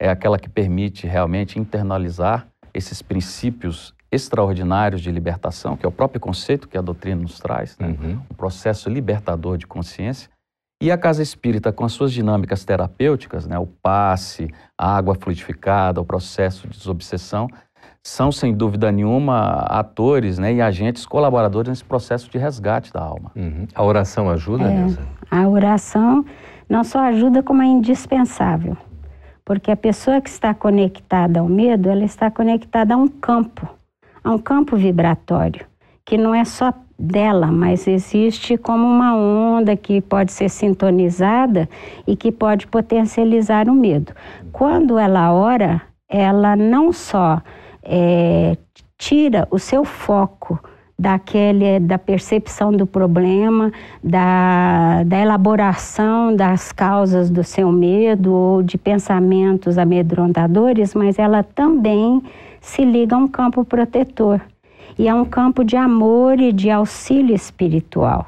é 0.01 0.09
aquela 0.09 0.39
que 0.39 0.49
permite 0.49 1.05
realmente 1.05 1.59
internalizar 1.59 2.47
esses 2.73 3.03
princípios 3.03 3.93
extraordinários 4.11 4.99
de 4.99 5.11
libertação, 5.11 5.77
que 5.77 5.85
é 5.85 5.89
o 5.89 5.91
próprio 5.91 6.19
conceito 6.19 6.67
que 6.67 6.75
a 6.75 6.81
doutrina 6.81 7.21
nos 7.21 7.39
traz, 7.39 7.77
né? 7.77 7.89
uhum. 7.89 8.13
um 8.31 8.35
processo 8.35 8.89
libertador 8.89 9.59
de 9.59 9.67
consciência. 9.67 10.27
E 10.81 10.91
a 10.91 10.97
casa 10.97 11.21
espírita, 11.21 11.71
com 11.73 11.83
as 11.83 11.91
suas 11.91 12.13
dinâmicas 12.13 12.63
terapêuticas, 12.63 13.45
né? 13.45 13.59
o 13.59 13.65
passe, 13.65 14.49
a 14.77 14.95
água 14.95 15.15
fluidificada, 15.15 15.99
o 15.99 16.05
processo 16.05 16.67
de 16.67 16.77
desobsessão, 16.77 17.47
são, 18.01 18.31
sem 18.31 18.53
dúvida 18.53 18.91
nenhuma, 18.91 19.65
atores 19.67 20.39
né? 20.39 20.53
e 20.53 20.61
agentes 20.61 21.05
colaboradores 21.05 21.69
nesse 21.69 21.83
processo 21.83 22.29
de 22.29 22.37
resgate 22.37 22.93
da 22.93 23.01
alma. 23.01 23.31
Uhum. 23.35 23.67
A 23.75 23.83
oração 23.83 24.29
ajuda, 24.29 24.63
é, 24.65 24.73
Nilza? 24.73 25.01
A 25.29 25.47
oração 25.47 26.25
não 26.69 26.83
só 26.83 26.99
ajuda, 26.99 27.43
como 27.43 27.61
é 27.61 27.65
indispensável. 27.65 28.77
Porque 29.43 29.71
a 29.71 29.75
pessoa 29.75 30.21
que 30.21 30.29
está 30.29 30.53
conectada 30.53 31.41
ao 31.41 31.49
medo, 31.49 31.89
ela 31.89 32.05
está 32.05 32.31
conectada 32.31 32.93
a 32.93 32.97
um 32.97 33.07
campo 33.07 33.67
a 34.23 34.31
um 34.31 34.37
campo 34.37 34.75
vibratório, 34.75 35.65
que 36.05 36.17
não 36.17 36.33
é 36.33 36.45
só 36.45 36.73
dela, 36.99 37.47
mas 37.47 37.87
existe 37.87 38.57
como 38.57 38.85
uma 38.85 39.15
onda 39.15 39.77
que 39.77 40.01
pode 40.01 40.33
ser 40.33 40.49
sintonizada 40.49 41.69
e 42.05 42.15
que 42.17 42.29
pode 42.29 42.67
potencializar 42.67 43.69
o 43.69 43.73
medo. 43.73 44.11
Quando 44.51 44.97
ela 44.97 45.33
ora, 45.33 45.81
ela 46.09 46.57
não 46.57 46.91
só 46.91 47.41
é, 47.81 48.57
tira 48.97 49.47
o 49.49 49.57
seu 49.57 49.85
foco 49.85 50.59
daquele, 50.97 51.79
da 51.79 51.97
percepção 51.97 52.73
do 52.73 52.85
problema, 52.85 53.71
da, 54.03 55.03
da 55.05 55.19
elaboração 55.19 56.35
das 56.35 56.73
causas 56.73 57.29
do 57.29 57.45
seu 57.45 57.71
medo 57.71 58.33
ou 58.33 58.61
de 58.61 58.77
pensamentos 58.77 59.77
amedrontadores, 59.77 60.93
mas 60.93 61.17
ela 61.17 61.41
também 61.41 62.21
se 62.59 62.83
liga 62.83 63.15
a 63.15 63.19
um 63.19 63.27
campo 63.29 63.63
protetor 63.63 64.41
e 64.99 65.07
a 65.07 65.15
um 65.15 65.23
campo 65.23 65.63
de 65.63 65.77
amor 65.77 66.41
e 66.41 66.51
de 66.51 66.69
auxílio 66.69 67.33
espiritual. 67.33 68.27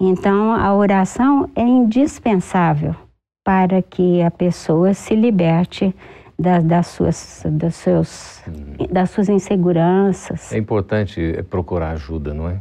Então, 0.00 0.52
a 0.52 0.74
oração 0.74 1.48
é 1.54 1.62
indispensável 1.62 2.96
para 3.44 3.80
que 3.80 4.20
a 4.20 4.30
pessoa 4.30 4.92
se 4.92 5.14
liberte 5.14 5.94
das, 6.36 6.64
das, 6.64 6.86
suas, 6.88 7.42
das, 7.46 7.76
seus, 7.76 8.42
das 8.90 9.10
suas 9.10 9.28
inseguranças. 9.28 10.52
É 10.52 10.58
importante 10.58 11.44
procurar 11.48 11.90
ajuda, 11.90 12.34
não 12.34 12.48
é? 12.48 12.60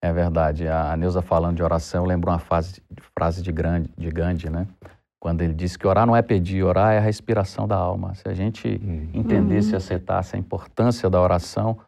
É 0.00 0.12
verdade. 0.12 0.68
A 0.68 0.96
Neuza 0.96 1.20
falando 1.20 1.56
de 1.56 1.62
oração, 1.64 2.04
eu 2.04 2.08
lembro 2.08 2.30
uma 2.30 2.38
frase, 2.38 2.80
frase 3.18 3.42
de, 3.42 3.50
grande, 3.50 3.90
de 3.98 4.10
Gandhi, 4.10 4.48
né? 4.48 4.68
quando 5.20 5.42
ele 5.42 5.52
disse 5.52 5.78
que 5.78 5.86
orar 5.86 6.06
não 6.06 6.16
é 6.16 6.22
pedir, 6.22 6.62
orar 6.64 6.94
é 6.94 6.98
a 6.98 7.00
respiração 7.00 7.68
da 7.68 7.76
alma. 7.76 8.14
Se 8.14 8.26
a 8.26 8.32
gente 8.32 8.80
uhum. 8.82 9.10
entendesse 9.12 9.72
e 9.72 9.76
aceitasse 9.76 10.34
a 10.34 10.38
importância 10.38 11.10
da 11.10 11.20
oração 11.20 11.78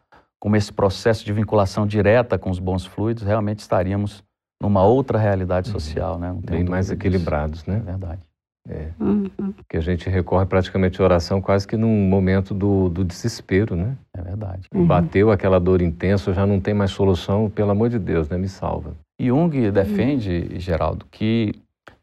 como 0.43 0.57
esse 0.57 0.73
processo 0.73 1.23
de 1.23 1.31
vinculação 1.31 1.87
direta 1.87 2.37
com 2.37 2.49
os 2.49 2.59
bons 2.59 2.85
fluidos, 2.85 3.23
realmente 3.23 3.59
estaríamos 3.59 4.21
numa 4.61 4.83
outra 4.83 5.17
realidade 5.17 5.69
uhum. 5.69 5.79
social, 5.79 6.19
né? 6.19 6.35
Bem 6.43 6.65
mais 6.65 6.91
equilibrados, 6.91 7.65
né? 7.65 7.77
É 7.77 7.79
verdade. 7.79 8.19
É. 8.67 8.89
Uhum. 8.99 9.53
Que 9.69 9.77
a 9.77 9.79
gente 9.79 10.09
recorre 10.09 10.45
praticamente 10.45 11.01
à 11.01 11.05
oração 11.05 11.41
quase 11.41 11.65
que 11.65 11.77
num 11.77 12.09
momento 12.09 12.53
do, 12.53 12.89
do 12.89 13.05
desespero, 13.05 13.73
né? 13.77 13.95
É 14.13 14.21
verdade. 14.21 14.67
Uhum. 14.75 14.85
Bateu 14.85 15.31
aquela 15.31 15.61
dor 15.61 15.81
intensa, 15.81 16.33
já 16.33 16.45
não 16.45 16.59
tem 16.59 16.73
mais 16.73 16.91
solução, 16.91 17.49
pelo 17.49 17.71
amor 17.71 17.89
de 17.89 17.97
Deus, 17.97 18.27
né? 18.27 18.37
Me 18.37 18.49
salva. 18.49 18.97
Jung 19.17 19.71
defende, 19.71 20.59
Geraldo, 20.59 21.05
que 21.09 21.53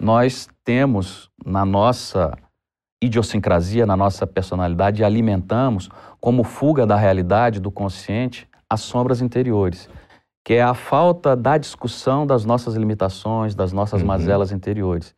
nós 0.01 0.49
temos 0.65 1.29
na 1.45 1.67
nossa 1.67 2.33
idiosincrasia, 3.03 3.87
na 3.87 3.97
nossa 3.97 4.27
personalidade, 4.27 5.03
e 5.03 5.05
alimentamos 5.05 5.89
como 6.21 6.45
fuga 6.45 6.87
da 6.87 6.97
realidade, 6.97 7.61
do 7.61 7.71
consciente, 7.71 8.47
as 8.69 8.81
sombras 8.81 9.21
interiores, 9.23 9.89
que 10.45 10.55
é 10.55 10.63
a 10.63 10.75
falta 10.75 11.35
da 11.35 11.59
discussão 11.59 12.27
das 12.27 12.45
nossas 12.45 12.75
limitações, 12.75 13.55
das 13.55 13.73
nossas 13.73 14.03
uhum. 14.03 14.09
mazelas 14.09 14.53
interiores, 14.53 15.15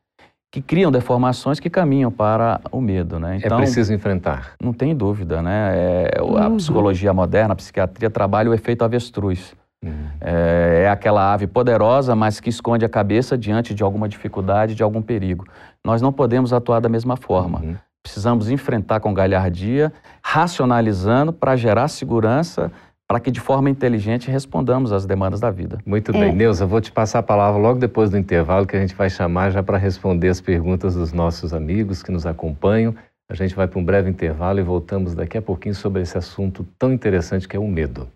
que 0.50 0.60
criam 0.60 0.92
deformações 0.92 1.58
que 1.58 1.70
caminham 1.70 2.10
para 2.10 2.60
o 2.70 2.80
medo. 2.80 3.18
Né? 3.18 3.36
É 3.36 3.46
então, 3.46 3.58
é 3.58 3.62
preciso 3.62 3.92
enfrentar. 3.92 4.52
Não 4.62 4.72
tem 4.72 4.94
dúvida. 4.94 5.42
Né? 5.42 5.72
É, 5.74 6.18
a 6.18 6.48
uhum. 6.48 6.56
psicologia 6.56 7.12
moderna, 7.12 7.52
a 7.52 7.56
psiquiatria, 7.56 8.10
trabalha 8.10 8.50
o 8.50 8.54
efeito 8.54 8.84
avestruz. 8.84 9.54
Uhum. 9.84 10.08
É, 10.20 10.82
é, 10.84 10.88
aquela 10.88 11.32
ave 11.32 11.46
poderosa, 11.46 12.14
mas 12.14 12.38
que 12.38 12.48
esconde 12.48 12.84
a 12.84 12.88
cabeça 12.88 13.36
diante 13.36 13.74
de 13.74 13.82
alguma 13.82 14.08
dificuldade, 14.08 14.74
de 14.74 14.82
algum 14.82 15.02
perigo. 15.02 15.44
Nós 15.84 16.00
não 16.00 16.12
podemos 16.12 16.52
atuar 16.52 16.80
da 16.80 16.88
mesma 16.88 17.16
forma. 17.16 17.60
Uhum. 17.60 17.76
Precisamos 18.02 18.50
enfrentar 18.50 19.00
com 19.00 19.14
galhardia, 19.14 19.92
racionalizando 20.22 21.32
para 21.32 21.56
gerar 21.56 21.88
segurança, 21.88 22.70
para 23.06 23.20
que 23.20 23.30
de 23.30 23.40
forma 23.40 23.68
inteligente 23.68 24.30
respondamos 24.30 24.90
às 24.90 25.04
demandas 25.04 25.38
da 25.38 25.50
vida. 25.50 25.78
Muito 25.84 26.12
bem. 26.12 26.30
É. 26.30 26.32
Neuza, 26.32 26.66
vou 26.66 26.80
te 26.80 26.90
passar 26.90 27.18
a 27.18 27.22
palavra 27.22 27.60
logo 27.60 27.78
depois 27.78 28.10
do 28.10 28.16
intervalo, 28.16 28.66
que 28.66 28.76
a 28.76 28.80
gente 28.80 28.94
vai 28.94 29.10
chamar 29.10 29.50
já 29.50 29.62
para 29.62 29.76
responder 29.76 30.28
as 30.28 30.40
perguntas 30.40 30.94
dos 30.94 31.12
nossos 31.12 31.52
amigos 31.52 32.02
que 32.02 32.10
nos 32.10 32.26
acompanham. 32.26 32.94
A 33.28 33.34
gente 33.34 33.54
vai 33.54 33.68
para 33.68 33.78
um 33.78 33.84
breve 33.84 34.10
intervalo 34.10 34.58
e 34.58 34.62
voltamos 34.62 35.14
daqui 35.14 35.38
a 35.38 35.42
pouquinho 35.42 35.74
sobre 35.74 36.02
esse 36.02 36.16
assunto 36.18 36.66
tão 36.78 36.92
interessante 36.92 37.46
que 37.46 37.56
é 37.56 37.60
o 37.60 37.68
medo. 37.68 38.08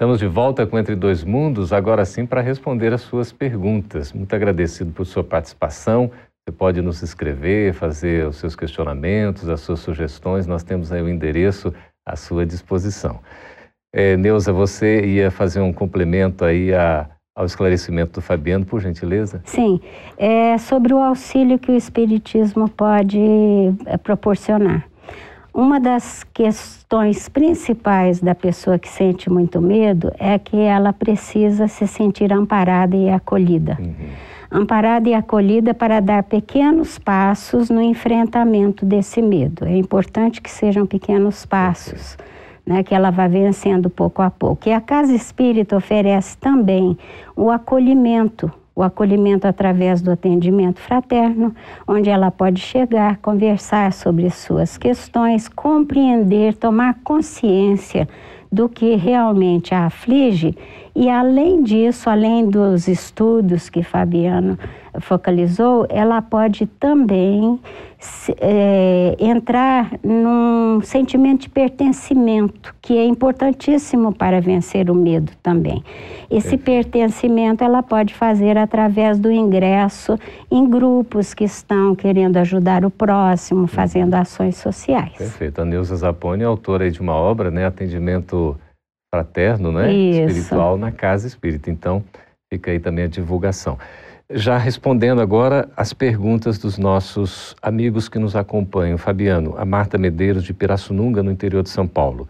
Estamos 0.00 0.18
de 0.18 0.26
volta 0.26 0.66
com 0.66 0.78
Entre 0.78 0.96
Dois 0.96 1.22
Mundos, 1.22 1.74
agora 1.74 2.06
sim 2.06 2.24
para 2.24 2.40
responder 2.40 2.90
as 2.90 3.02
suas 3.02 3.32
perguntas. 3.32 4.14
Muito 4.14 4.34
agradecido 4.34 4.92
por 4.92 5.04
sua 5.04 5.22
participação. 5.22 6.10
Você 6.38 6.56
pode 6.56 6.80
nos 6.80 7.02
escrever, 7.02 7.74
fazer 7.74 8.26
os 8.26 8.36
seus 8.36 8.56
questionamentos, 8.56 9.46
as 9.46 9.60
suas 9.60 9.80
sugestões. 9.80 10.46
Nós 10.46 10.62
temos 10.62 10.90
aí 10.90 11.02
o 11.02 11.08
endereço 11.10 11.74
à 12.06 12.16
sua 12.16 12.46
disposição. 12.46 13.20
É, 13.94 14.16
Neuza, 14.16 14.54
você 14.54 15.04
ia 15.04 15.30
fazer 15.30 15.60
um 15.60 15.70
complemento 15.70 16.46
aí 16.46 16.72
a, 16.72 17.06
ao 17.36 17.44
esclarecimento 17.44 18.12
do 18.12 18.22
Fabiano, 18.22 18.64
por 18.64 18.80
gentileza? 18.80 19.42
Sim, 19.44 19.82
é 20.16 20.56
sobre 20.56 20.94
o 20.94 20.98
auxílio 20.98 21.58
que 21.58 21.70
o 21.70 21.76
Espiritismo 21.76 22.70
pode 22.70 23.20
é, 23.84 23.98
proporcionar. 23.98 24.89
Uma 25.60 25.78
das 25.78 26.24
questões 26.32 27.28
principais 27.28 28.18
da 28.18 28.34
pessoa 28.34 28.78
que 28.78 28.88
sente 28.88 29.28
muito 29.28 29.60
medo 29.60 30.10
é 30.18 30.38
que 30.38 30.56
ela 30.56 30.90
precisa 30.90 31.68
se 31.68 31.86
sentir 31.86 32.32
amparada 32.32 32.96
e 32.96 33.10
acolhida. 33.10 33.76
Uhum. 33.78 33.94
Amparada 34.50 35.10
e 35.10 35.12
acolhida 35.12 35.74
para 35.74 36.00
dar 36.00 36.22
pequenos 36.22 36.98
passos 36.98 37.68
no 37.68 37.82
enfrentamento 37.82 38.86
desse 38.86 39.20
medo. 39.20 39.66
É 39.66 39.76
importante 39.76 40.40
que 40.40 40.50
sejam 40.50 40.86
pequenos 40.86 41.44
passos. 41.44 42.16
Né, 42.64 42.82
que 42.82 42.94
ela 42.94 43.10
vá 43.10 43.26
vencendo 43.26 43.90
pouco 43.90 44.22
a 44.22 44.30
pouco. 44.30 44.68
E 44.68 44.72
a 44.72 44.80
Casa 44.80 45.12
Espírita 45.12 45.76
oferece 45.76 46.38
também 46.38 46.96
o 47.34 47.50
acolhimento 47.50 48.50
o 48.74 48.82
acolhimento 48.82 49.46
através 49.46 50.00
do 50.00 50.10
atendimento 50.10 50.80
fraterno, 50.80 51.54
onde 51.86 52.08
ela 52.08 52.30
pode 52.30 52.60
chegar, 52.60 53.18
conversar 53.18 53.92
sobre 53.92 54.30
suas 54.30 54.78
questões, 54.78 55.48
compreender, 55.48 56.54
tomar 56.54 56.98
consciência 57.02 58.08
do 58.50 58.68
que 58.68 58.96
realmente 58.96 59.74
a 59.74 59.86
aflige. 59.86 60.56
E 60.94 61.08
além 61.08 61.62
disso, 61.62 62.10
além 62.10 62.48
dos 62.48 62.88
estudos 62.88 63.68
que 63.68 63.82
Fabiano 63.82 64.58
focalizou, 64.98 65.86
ela 65.88 66.20
pode 66.20 66.66
também 66.66 67.60
é, 68.40 69.14
entrar 69.18 69.92
num 70.02 70.80
sentimento 70.82 71.42
de 71.42 71.48
pertencimento, 71.50 72.74
que 72.80 72.96
é 72.96 73.04
importantíssimo 73.04 74.12
para 74.12 74.40
vencer 74.40 74.90
o 74.90 74.94
medo 74.94 75.32
também. 75.42 75.84
Esse 76.30 76.56
pertencimento 76.56 77.62
ela 77.62 77.82
pode 77.82 78.14
fazer 78.14 78.56
através 78.56 79.18
do 79.18 79.30
ingresso 79.30 80.18
em 80.50 80.68
grupos 80.68 81.34
que 81.34 81.44
estão 81.44 81.94
querendo 81.94 82.36
ajudar 82.38 82.84
o 82.84 82.90
próximo, 82.90 83.66
fazendo 83.66 84.14
ações 84.14 84.56
sociais. 84.56 85.12
Perfeito. 85.16 85.60
A 85.60 85.64
Neuza 85.64 85.96
Zapone 85.96 86.42
é 86.42 86.46
autora 86.46 86.90
de 86.90 87.00
uma 87.00 87.14
obra, 87.14 87.50
né, 87.50 87.66
Atendimento 87.66 88.56
Fraterno, 89.12 89.72
né, 89.72 89.92
Isso. 89.92 90.20
Espiritual 90.20 90.78
na 90.78 90.90
Casa 90.90 91.26
Espírita. 91.26 91.70
Então, 91.70 92.02
fica 92.52 92.70
aí 92.70 92.78
também 92.78 93.04
a 93.04 93.08
divulgação. 93.08 93.76
Já 94.32 94.56
respondendo 94.56 95.20
agora 95.20 95.68
as 95.76 95.92
perguntas 95.92 96.56
dos 96.56 96.78
nossos 96.78 97.56
amigos 97.60 98.08
que 98.08 98.16
nos 98.16 98.36
acompanham. 98.36 98.96
Fabiano, 98.96 99.58
a 99.58 99.64
Marta 99.64 99.98
Medeiros 99.98 100.44
de 100.44 100.54
Pirassununga, 100.54 101.20
no 101.20 101.32
interior 101.32 101.64
de 101.64 101.70
São 101.70 101.88
Paulo. 101.88 102.28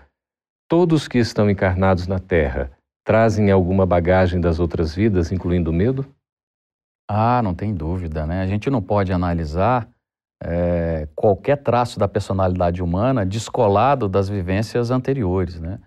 Todos 0.67 1.07
que 1.07 1.19
estão 1.19 1.51
encarnados 1.51 2.07
na 2.07 2.19
Terra 2.19 2.71
trazem 3.05 3.51
alguma 3.51 3.85
bagagem 3.85 4.41
das 4.41 4.59
outras 4.59 4.95
vidas, 4.95 5.31
incluindo 5.31 5.71
o 5.71 5.75
medo? 5.75 6.07
Ah, 7.07 7.43
não 7.43 7.55
tem 7.55 7.75
dúvida, 7.75 8.27
né? 8.27 8.41
A 8.41 8.47
gente 8.47 8.71
não 8.71 8.81
pode 8.81 9.13
analisar 9.13 9.87
é, 10.43 11.07
qualquer 11.15 11.59
traço 11.59 11.99
da 11.99 12.09
personalidade 12.09 12.83
humana 12.83 13.27
descolado 13.27 14.09
das 14.09 14.27
vivências 14.27 14.91
anteriores, 14.91 15.61
né? 15.61 15.79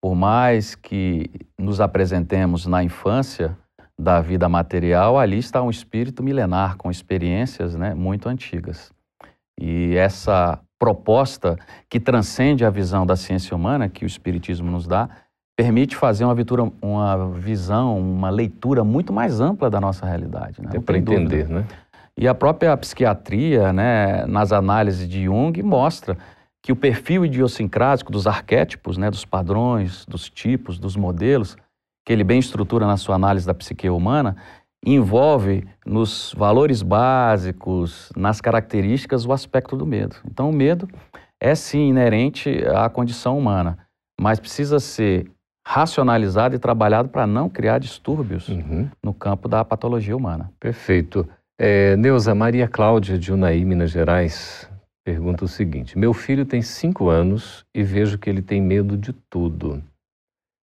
Por 0.00 0.14
mais 0.14 0.74
que 0.74 1.30
nos 1.58 1.78
apresentemos 1.78 2.64
na 2.64 2.82
infância 2.82 3.58
da 4.02 4.20
vida 4.20 4.48
material, 4.48 5.18
ali 5.18 5.38
está 5.38 5.62
um 5.62 5.70
espírito 5.70 6.22
milenar 6.22 6.76
com 6.76 6.90
experiências 6.90 7.76
né, 7.76 7.94
muito 7.94 8.28
antigas. 8.28 8.92
E 9.58 9.94
essa 9.96 10.58
proposta 10.78 11.56
que 11.88 12.00
transcende 12.00 12.64
a 12.64 12.70
visão 12.70 13.06
da 13.06 13.14
ciência 13.14 13.54
humana 13.54 13.88
que 13.88 14.04
o 14.04 14.06
Espiritismo 14.06 14.68
nos 14.68 14.86
dá, 14.86 15.08
permite 15.56 15.94
fazer 15.94 16.24
uma, 16.24 16.34
vitura, 16.34 16.64
uma 16.82 17.30
visão, 17.30 17.98
uma 17.98 18.30
leitura 18.30 18.82
muito 18.82 19.12
mais 19.12 19.40
ampla 19.40 19.70
da 19.70 19.80
nossa 19.80 20.04
realidade. 20.04 20.60
Né? 20.60 20.80
Para 20.80 20.98
entender, 20.98 21.48
né? 21.48 21.64
E 22.16 22.26
a 22.26 22.34
própria 22.34 22.76
psiquiatria, 22.76 23.72
né, 23.72 24.26
nas 24.26 24.52
análises 24.52 25.08
de 25.08 25.24
Jung, 25.24 25.62
mostra 25.62 26.18
que 26.60 26.72
o 26.72 26.76
perfil 26.76 27.24
idiosincrático 27.24 28.12
dos 28.12 28.26
arquétipos, 28.26 28.98
né, 28.98 29.10
dos 29.10 29.24
padrões, 29.24 30.04
dos 30.06 30.28
tipos, 30.28 30.78
dos 30.78 30.94
modelos, 30.94 31.56
que 32.04 32.12
ele 32.12 32.24
bem 32.24 32.38
estrutura 32.38 32.86
na 32.86 32.96
sua 32.96 33.14
análise 33.14 33.46
da 33.46 33.54
psique 33.54 33.88
humana, 33.88 34.36
envolve 34.84 35.64
nos 35.86 36.34
valores 36.36 36.82
básicos, 36.82 38.10
nas 38.16 38.40
características, 38.40 39.24
o 39.24 39.32
aspecto 39.32 39.76
do 39.76 39.86
medo. 39.86 40.16
Então, 40.26 40.50
o 40.50 40.52
medo 40.52 40.88
é 41.40 41.54
sim 41.54 41.88
inerente 41.88 42.64
à 42.74 42.88
condição 42.88 43.38
humana, 43.38 43.78
mas 44.20 44.40
precisa 44.40 44.80
ser 44.80 45.30
racionalizado 45.66 46.56
e 46.56 46.58
trabalhado 46.58 47.08
para 47.08 47.26
não 47.26 47.48
criar 47.48 47.78
distúrbios 47.78 48.48
uhum. 48.48 48.88
no 49.02 49.14
campo 49.14 49.48
da 49.48 49.64
patologia 49.64 50.16
humana. 50.16 50.50
Perfeito. 50.58 51.28
É, 51.58 51.96
Neuza 51.96 52.34
Maria 52.34 52.66
Cláudia 52.66 53.16
de 53.16 53.32
Unai, 53.32 53.64
Minas 53.64 53.90
Gerais, 53.90 54.68
pergunta 55.04 55.44
o 55.44 55.48
seguinte: 55.48 55.96
Meu 55.96 56.12
filho 56.12 56.44
tem 56.44 56.62
cinco 56.62 57.08
anos 57.08 57.64
e 57.74 57.84
vejo 57.84 58.18
que 58.18 58.28
ele 58.28 58.42
tem 58.42 58.60
medo 58.60 58.96
de 58.96 59.12
tudo, 59.12 59.82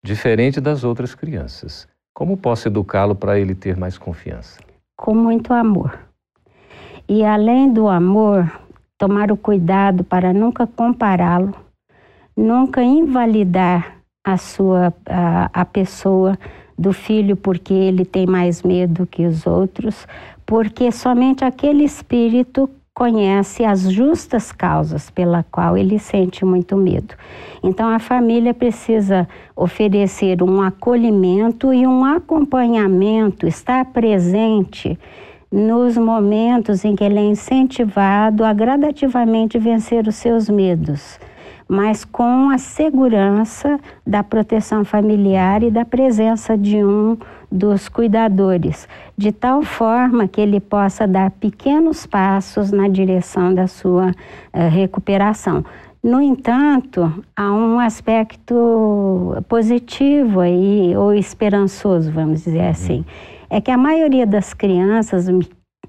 diferente 0.04 0.62
das 0.62 0.84
outras 0.84 1.14
crianças. 1.14 1.88
Como 2.14 2.38
posso 2.38 2.68
educá-lo 2.68 3.16
para 3.16 3.40
ele 3.40 3.54
ter 3.54 3.78
mais 3.78 3.98
confiança? 3.98 4.60
Com 4.96 5.14
muito 5.14 5.54
amor. 5.54 6.00
E 7.08 7.24
além 7.24 7.72
do 7.72 7.88
amor, 7.88 8.52
tomar 8.98 9.32
o 9.32 9.38
cuidado 9.38 10.04
para 10.04 10.34
nunca 10.34 10.66
compará-lo, 10.66 11.54
nunca 12.36 12.84
invalidar 12.84 13.98
a 14.26 14.38
sua 14.38 14.94
a, 15.06 15.50
a 15.54 15.66
pessoa 15.66 16.38
do 16.78 16.92
filho 16.94 17.36
porque 17.36 17.74
ele 17.74 18.06
tem 18.06 18.26
mais 18.26 18.62
medo 18.62 19.08
que 19.08 19.26
os 19.26 19.48
outros, 19.48 20.08
porque 20.46 20.92
somente 20.92 21.44
aquele 21.44 21.84
espírito 21.84 22.70
conhece 22.98 23.64
as 23.64 23.82
justas 23.82 24.52
causas 24.52 25.12
pela 25.12 25.44
qual 25.52 25.78
ele 25.78 26.00
sente 26.00 26.44
muito 26.44 26.76
medo. 26.76 27.14
Então 27.62 27.88
a 27.88 28.00
família 28.00 28.56
precisa 28.56 29.30
oferecer 29.56 30.42
um 30.42 30.64
acolhimento 30.64 31.72
e 31.72 31.86
um 31.86 32.04
acompanhamento, 32.04 33.46
estar 33.46 33.86
presente 33.86 34.98
nos 35.52 35.96
momentos 35.96 36.84
em 36.84 36.96
que 36.96 37.04
ele 37.04 37.20
é 37.20 37.26
incentivado 37.26 38.44
a 38.44 38.52
gradativamente 38.52 39.60
vencer 39.60 40.08
os 40.08 40.16
seus 40.16 40.50
medos 40.50 41.20
mas 41.68 42.06
com 42.06 42.50
a 42.50 42.58
segurança 42.58 43.80
da 44.06 44.24
proteção 44.24 44.86
familiar 44.86 45.64
e 45.64 45.70
da 45.70 45.84
presença 45.84 46.58
de 46.58 46.84
um 46.84 47.18
dos 47.52 47.90
cuidadores, 47.90 48.88
de 49.18 49.32
tal 49.32 49.62
forma 49.62 50.28
que 50.28 50.42
ele 50.42 50.60
possa 50.60 51.08
dar 51.08 51.32
pequenos 51.32 52.06
passos 52.06 52.72
na 52.72 52.88
direção 52.88 53.54
da 53.54 53.68
sua 53.68 54.10
uh, 54.10 54.70
recuperação. 54.70 55.64
No 56.04 56.22
entanto, 56.22 57.12
há 57.36 57.52
um 57.52 57.80
aspecto 57.80 59.36
positivo 59.50 60.40
aí, 60.40 60.96
ou 60.96 61.14
esperançoso, 61.14 62.12
vamos 62.12 62.44
dizer 62.44 62.64
uhum. 62.64 62.70
assim. 62.70 63.06
É 63.50 63.60
que 63.62 63.72
a 63.72 63.78
maioria 63.78 64.26
das 64.26 64.54
crianças, 64.54 65.28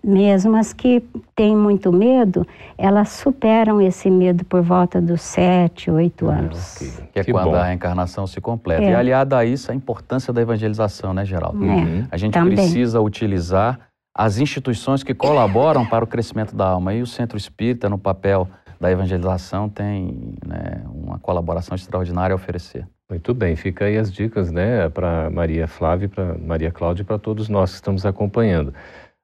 mesmo 0.09 0.57
as 0.57 0.73
que 0.73 1.03
têm 1.37 1.55
muito 1.55 1.93
medo, 1.93 2.47
elas 2.79 3.11
superam 3.11 3.79
esse 3.79 4.09
medo 4.11 4.43
por 4.43 4.63
volta 4.63 5.03
dos 5.03 5.21
7, 5.21 5.91
8 5.91 6.29
ah, 6.29 6.35
anos. 6.35 6.79
Que 7.13 7.21
é 7.21 7.25
que 7.25 7.31
quando 7.31 7.51
bom. 7.51 7.57
a 7.57 7.75
encarnação 7.75 8.27
se 8.27 8.41
completa. 8.41 8.83
É. 8.83 8.93
E 8.93 8.95
aliada 8.95 9.37
a 9.37 9.45
isso, 9.45 9.71
a 9.71 9.75
importância 9.75 10.33
da 10.33 10.41
evangelização, 10.41 11.13
né, 11.13 11.27
Geraldo? 11.27 11.63
É, 11.63 11.69
uhum. 11.69 12.07
A 12.11 12.17
gente 12.17 12.33
também. 12.33 12.55
precisa 12.55 13.01
utilizar 13.03 13.79
as 14.15 14.39
instituições 14.39 15.03
que 15.03 15.13
colaboram 15.13 15.85
para 15.85 16.03
o 16.03 16.09
crescimento 16.09 16.57
da 16.57 16.67
alma. 16.67 16.95
E 16.95 17.03
o 17.03 17.07
Centro 17.07 17.37
Espírita, 17.37 17.89
no 17.91 17.99
papel 17.99 18.49
da 18.81 18.91
evangelização, 18.91 19.69
tem 19.69 20.35
né, 20.47 20.83
uma 20.87 21.19
colaboração 21.19 21.75
extraordinária 21.75 22.33
a 22.33 22.37
oferecer. 22.37 22.87
Muito 23.11 23.33
bem, 23.35 23.57
fica 23.57 23.87
aí 23.87 23.97
as 23.97 24.13
dicas, 24.13 24.51
né, 24.51 24.89
para 24.89 25.31
Maria 25.31 25.67
Flávia, 25.67 26.09
para 26.09 26.35
Maria 26.35 26.71
Cláudia 26.71 27.03
e 27.03 27.05
para 27.05 27.19
todos 27.19 27.49
nós 27.49 27.71
que 27.71 27.77
estamos 27.77 28.05
acompanhando. 28.05 28.73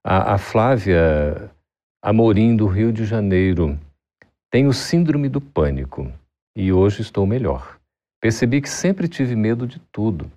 A, 0.07 0.35
a 0.35 0.39
Flávia 0.39 1.51
Amorim, 2.03 2.55
do 2.55 2.67
Rio 2.67 2.93
de 2.93 3.07
Janeiro, 3.07 3.81
tenho 4.51 4.71
síndrome 4.71 5.31
do 5.31 5.41
pânico 5.41 6.13
e 6.55 6.71
hoje 6.71 7.01
estou 7.01 7.27
melhor. 7.27 7.79
Percebi 8.21 8.61
que 8.61 8.69
sempre 8.69 9.09
tive 9.09 9.35
medo 9.35 9.67
de 9.67 9.81
tudo, 9.91 10.31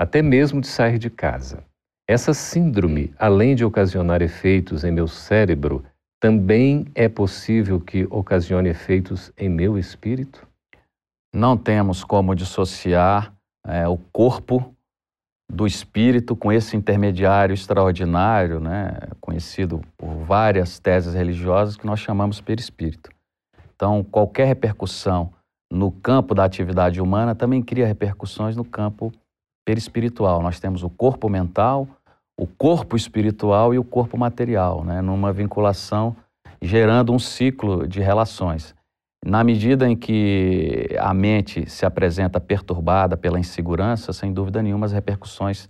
até 0.00 0.22
mesmo 0.22 0.62
de 0.62 0.66
sair 0.66 0.96
de 0.96 1.10
casa. 1.10 1.62
Essa 2.08 2.32
síndrome, 2.32 3.12
além 3.18 3.54
de 3.54 3.66
ocasionar 3.66 4.22
efeitos 4.22 4.82
em 4.82 4.90
meu 4.90 5.06
cérebro, 5.06 5.84
também 6.18 6.86
é 6.94 7.06
possível 7.06 7.78
que 7.78 8.06
ocasione 8.08 8.70
efeitos 8.70 9.30
em 9.36 9.48
meu 9.50 9.76
espírito? 9.76 10.48
Não 11.34 11.54
temos 11.54 12.02
como 12.02 12.34
dissociar 12.34 13.34
é, 13.66 13.86
o 13.86 13.98
corpo 14.10 14.74
do 15.50 15.66
espírito 15.66 16.34
com 16.34 16.50
esse 16.50 16.76
intermediário 16.76 17.52
extraordinário, 17.52 18.58
né, 18.58 18.98
conhecido 19.20 19.80
por 19.96 20.14
várias 20.24 20.78
teses 20.78 21.14
religiosas, 21.14 21.76
que 21.76 21.86
nós 21.86 22.00
chamamos 22.00 22.40
perispírito. 22.40 23.10
Então, 23.74 24.02
qualquer 24.04 24.46
repercussão 24.46 25.32
no 25.70 25.90
campo 25.90 26.34
da 26.34 26.44
atividade 26.44 27.00
humana 27.00 27.34
também 27.34 27.62
cria 27.62 27.86
repercussões 27.86 28.56
no 28.56 28.64
campo 28.64 29.12
perispiritual. 29.64 30.42
Nós 30.42 30.60
temos 30.60 30.82
o 30.82 30.90
corpo 30.90 31.28
mental, 31.28 31.86
o 32.38 32.46
corpo 32.46 32.96
espiritual 32.96 33.74
e 33.74 33.78
o 33.78 33.84
corpo 33.84 34.16
material, 34.18 34.84
né, 34.84 35.00
numa 35.00 35.32
vinculação 35.32 36.16
gerando 36.62 37.12
um 37.12 37.18
ciclo 37.18 37.86
de 37.86 38.00
relações. 38.00 38.74
Na 39.24 39.44
medida 39.44 39.88
em 39.88 39.96
que 39.96 40.88
a 40.98 41.14
mente 41.14 41.68
se 41.70 41.86
apresenta 41.86 42.40
perturbada 42.40 43.16
pela 43.16 43.38
insegurança, 43.38 44.12
sem 44.12 44.32
dúvida 44.32 44.62
nenhuma 44.62 44.86
as 44.86 44.92
repercussões 44.92 45.68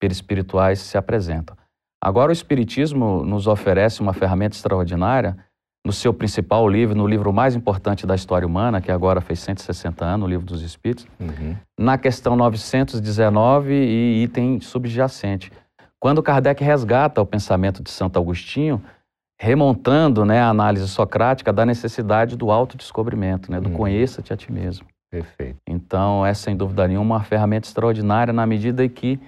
perispirituais 0.00 0.78
se 0.78 0.96
apresentam. 0.96 1.56
Agora, 2.02 2.30
o 2.30 2.32
Espiritismo 2.32 3.24
nos 3.24 3.46
oferece 3.46 4.00
uma 4.00 4.12
ferramenta 4.12 4.56
extraordinária 4.56 5.36
no 5.84 5.92
seu 5.92 6.14
principal 6.14 6.68
livro, 6.68 6.94
no 6.94 7.06
livro 7.06 7.32
mais 7.32 7.56
importante 7.56 8.06
da 8.06 8.14
história 8.14 8.46
humana, 8.46 8.80
que 8.80 8.90
agora 8.90 9.20
fez 9.20 9.40
160 9.40 10.04
anos, 10.04 10.26
o 10.26 10.30
Livro 10.30 10.46
dos 10.46 10.62
Espíritos, 10.62 11.06
uhum. 11.18 11.56
na 11.78 11.98
questão 11.98 12.36
919 12.36 13.72
e 13.72 14.22
item 14.22 14.60
subjacente. 14.60 15.50
Quando 15.98 16.22
Kardec 16.22 16.62
resgata 16.62 17.20
o 17.20 17.26
pensamento 17.26 17.82
de 17.82 17.90
Santo 17.90 18.18
Agostinho, 18.18 18.82
remontando 19.42 20.24
né, 20.24 20.40
a 20.40 20.48
análise 20.48 20.86
socrática 20.86 21.52
da 21.52 21.66
necessidade 21.66 22.36
do 22.36 22.52
autodescobrimento, 22.52 23.50
né, 23.50 23.60
do 23.60 23.70
hum. 23.70 23.72
conheça-te 23.72 24.32
a 24.32 24.36
ti 24.36 24.52
mesmo. 24.52 24.86
Perfeito. 25.10 25.56
Então, 25.68 26.24
é 26.24 26.32
sem 26.32 26.56
dúvida 26.56 26.86
nenhuma 26.86 27.16
uma 27.16 27.24
ferramenta 27.24 27.66
extraordinária 27.66 28.32
na 28.32 28.46
medida 28.46 28.84
em 28.84 28.88
que 28.88 29.18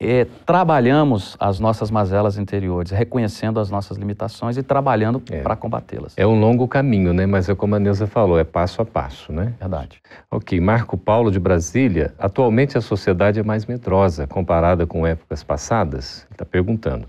é, 0.00 0.26
trabalhamos 0.46 1.36
as 1.40 1.58
nossas 1.58 1.90
mazelas 1.90 2.38
interiores, 2.38 2.92
reconhecendo 2.92 3.58
as 3.58 3.68
nossas 3.68 3.98
limitações 3.98 4.56
e 4.56 4.62
trabalhando 4.62 5.20
é. 5.28 5.40
para 5.40 5.56
combatê-las. 5.56 6.14
É 6.16 6.24
um 6.24 6.38
longo 6.38 6.68
caminho, 6.68 7.12
né? 7.12 7.26
Mas 7.26 7.48
é 7.48 7.54
como 7.56 7.74
a 7.74 7.80
Neuza 7.80 8.06
falou, 8.06 8.38
é 8.38 8.44
passo 8.44 8.80
a 8.80 8.84
passo, 8.84 9.32
né? 9.32 9.54
Verdade. 9.58 10.00
Ok, 10.30 10.60
Marco 10.60 10.96
Paulo 10.96 11.32
de 11.32 11.40
Brasília. 11.40 12.14
Atualmente 12.16 12.78
a 12.78 12.80
sociedade 12.80 13.40
é 13.40 13.42
mais 13.42 13.66
medrosa 13.66 14.24
comparada 14.24 14.86
com 14.86 15.04
épocas 15.04 15.42
passadas? 15.42 16.28
Está 16.30 16.44
perguntando. 16.44 17.08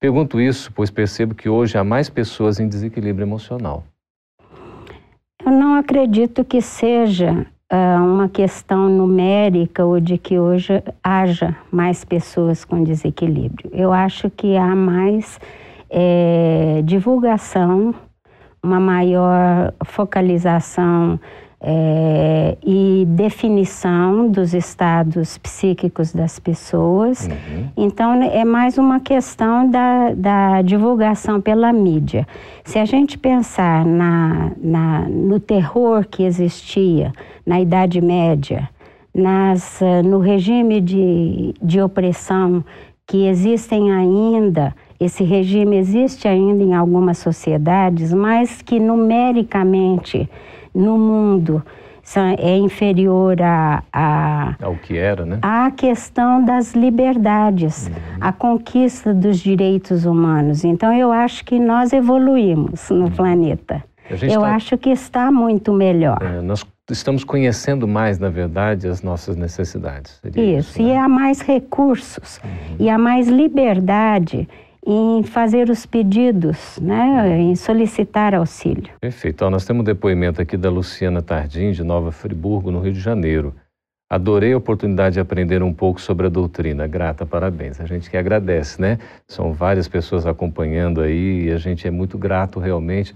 Pergunto 0.00 0.40
isso 0.40 0.72
pois 0.72 0.90
percebo 0.90 1.34
que 1.34 1.48
hoje 1.48 1.78
há 1.78 1.84
mais 1.84 2.10
pessoas 2.10 2.60
em 2.60 2.68
desequilíbrio 2.68 3.24
emocional. 3.24 3.84
Eu 5.44 5.52
não 5.52 5.74
acredito 5.74 6.44
que 6.44 6.60
seja 6.60 7.46
uh, 7.72 8.04
uma 8.04 8.28
questão 8.28 8.88
numérica 8.88 9.84
ou 9.84 10.00
de 10.00 10.18
que 10.18 10.38
hoje 10.38 10.82
haja 11.02 11.56
mais 11.70 12.04
pessoas 12.04 12.64
com 12.64 12.82
desequilíbrio. 12.82 13.70
Eu 13.72 13.92
acho 13.92 14.28
que 14.30 14.56
há 14.56 14.74
mais 14.74 15.38
é, 15.88 16.82
divulgação, 16.84 17.94
uma 18.62 18.80
maior 18.80 19.72
focalização 19.84 21.20
é, 21.60 22.56
e 22.64 23.04
definição 23.08 24.28
dos 24.28 24.52
estados 24.52 25.38
psíquicos 25.38 26.12
das 26.12 26.38
pessoas. 26.38 27.26
Uhum. 27.26 27.68
Então, 27.76 28.22
é 28.22 28.44
mais 28.44 28.76
uma 28.78 29.00
questão 29.00 29.68
da, 29.68 30.12
da, 30.14 30.62
divulgação 30.62 31.40
pela 31.40 31.72
mídia. 31.72 32.26
Se 32.64 32.78
a 32.78 32.84
gente 32.84 33.18
pensar 33.18 33.84
na, 33.84 34.52
na, 34.58 35.08
no 35.08 35.40
terror 35.40 36.06
que 36.06 36.24
existia 36.24 37.12
na 37.44 37.60
Idade 37.60 38.00
Média, 38.00 38.68
nas, 39.14 39.80
eh, 39.80 40.02
no 40.02 40.18
regime 40.18 40.80
de, 40.80 41.54
de 41.62 41.80
opressão 41.80 42.62
que 43.06 43.26
existem 43.26 43.92
ainda, 43.92 44.74
esse 44.98 45.22
regime 45.24 45.76
existe 45.76 46.26
ainda 46.26 46.62
em 46.62 46.74
algumas 46.74 47.18
sociedades, 47.18 48.12
mas 48.12 48.62
que 48.62 48.80
numericamente 48.80 50.28
no 50.74 50.98
mundo 50.98 51.62
é 52.38 52.56
inferior 52.56 53.40
a, 53.42 53.82
a, 53.92 54.54
ao 54.62 54.76
que 54.76 54.96
era, 54.96 55.26
né? 55.26 55.38
A 55.42 55.70
questão 55.70 56.44
das 56.44 56.72
liberdades, 56.72 57.88
uhum. 57.88 57.94
a 58.20 58.32
conquista 58.32 59.12
dos 59.12 59.38
direitos 59.38 60.04
humanos. 60.04 60.64
Então 60.64 60.92
eu 60.92 61.10
acho 61.10 61.44
que 61.44 61.58
nós 61.58 61.92
evoluímos 61.92 62.90
no 62.90 63.06
uhum. 63.06 63.10
planeta. 63.10 63.82
Eu 64.22 64.42
tá... 64.42 64.54
acho 64.54 64.78
que 64.78 64.90
está 64.90 65.32
muito 65.32 65.72
melhor. 65.72 66.18
É, 66.22 66.40
nós 66.40 66.64
estamos 66.88 67.24
conhecendo 67.24 67.88
mais, 67.88 68.20
na 68.20 68.28
verdade, 68.28 68.86
as 68.86 69.02
nossas 69.02 69.36
necessidades. 69.36 70.20
Isso, 70.24 70.40
isso 70.40 70.82
né? 70.82 70.90
e 70.90 70.96
há 70.96 71.08
mais 71.08 71.40
recursos 71.40 72.40
uhum. 72.44 72.76
e 72.78 72.88
há 72.88 72.96
mais 72.96 73.26
liberdade 73.26 74.48
em 74.86 75.24
fazer 75.24 75.68
os 75.68 75.84
pedidos, 75.84 76.78
né, 76.80 77.40
em 77.40 77.56
solicitar 77.56 78.34
auxílio. 78.34 78.92
Perfeito. 79.00 79.44
Ó, 79.44 79.50
nós 79.50 79.64
temos 79.64 79.80
um 79.80 79.84
depoimento 79.84 80.40
aqui 80.40 80.56
da 80.56 80.70
Luciana 80.70 81.20
Tardim, 81.20 81.72
de 81.72 81.82
Nova 81.82 82.12
Friburgo, 82.12 82.70
no 82.70 82.78
Rio 82.78 82.92
de 82.92 83.00
Janeiro. 83.00 83.52
Adorei 84.08 84.52
a 84.52 84.56
oportunidade 84.56 85.14
de 85.14 85.20
aprender 85.20 85.64
um 85.64 85.72
pouco 85.72 86.00
sobre 86.00 86.26
a 86.26 86.30
doutrina. 86.30 86.86
Grata, 86.86 87.26
parabéns. 87.26 87.80
A 87.80 87.86
gente 87.86 88.08
que 88.08 88.16
agradece, 88.16 88.80
né? 88.80 88.98
São 89.26 89.52
várias 89.52 89.88
pessoas 89.88 90.24
acompanhando 90.24 91.00
aí 91.00 91.46
e 91.46 91.50
a 91.50 91.58
gente 91.58 91.88
é 91.88 91.90
muito 91.90 92.16
grato 92.16 92.60
realmente 92.60 93.12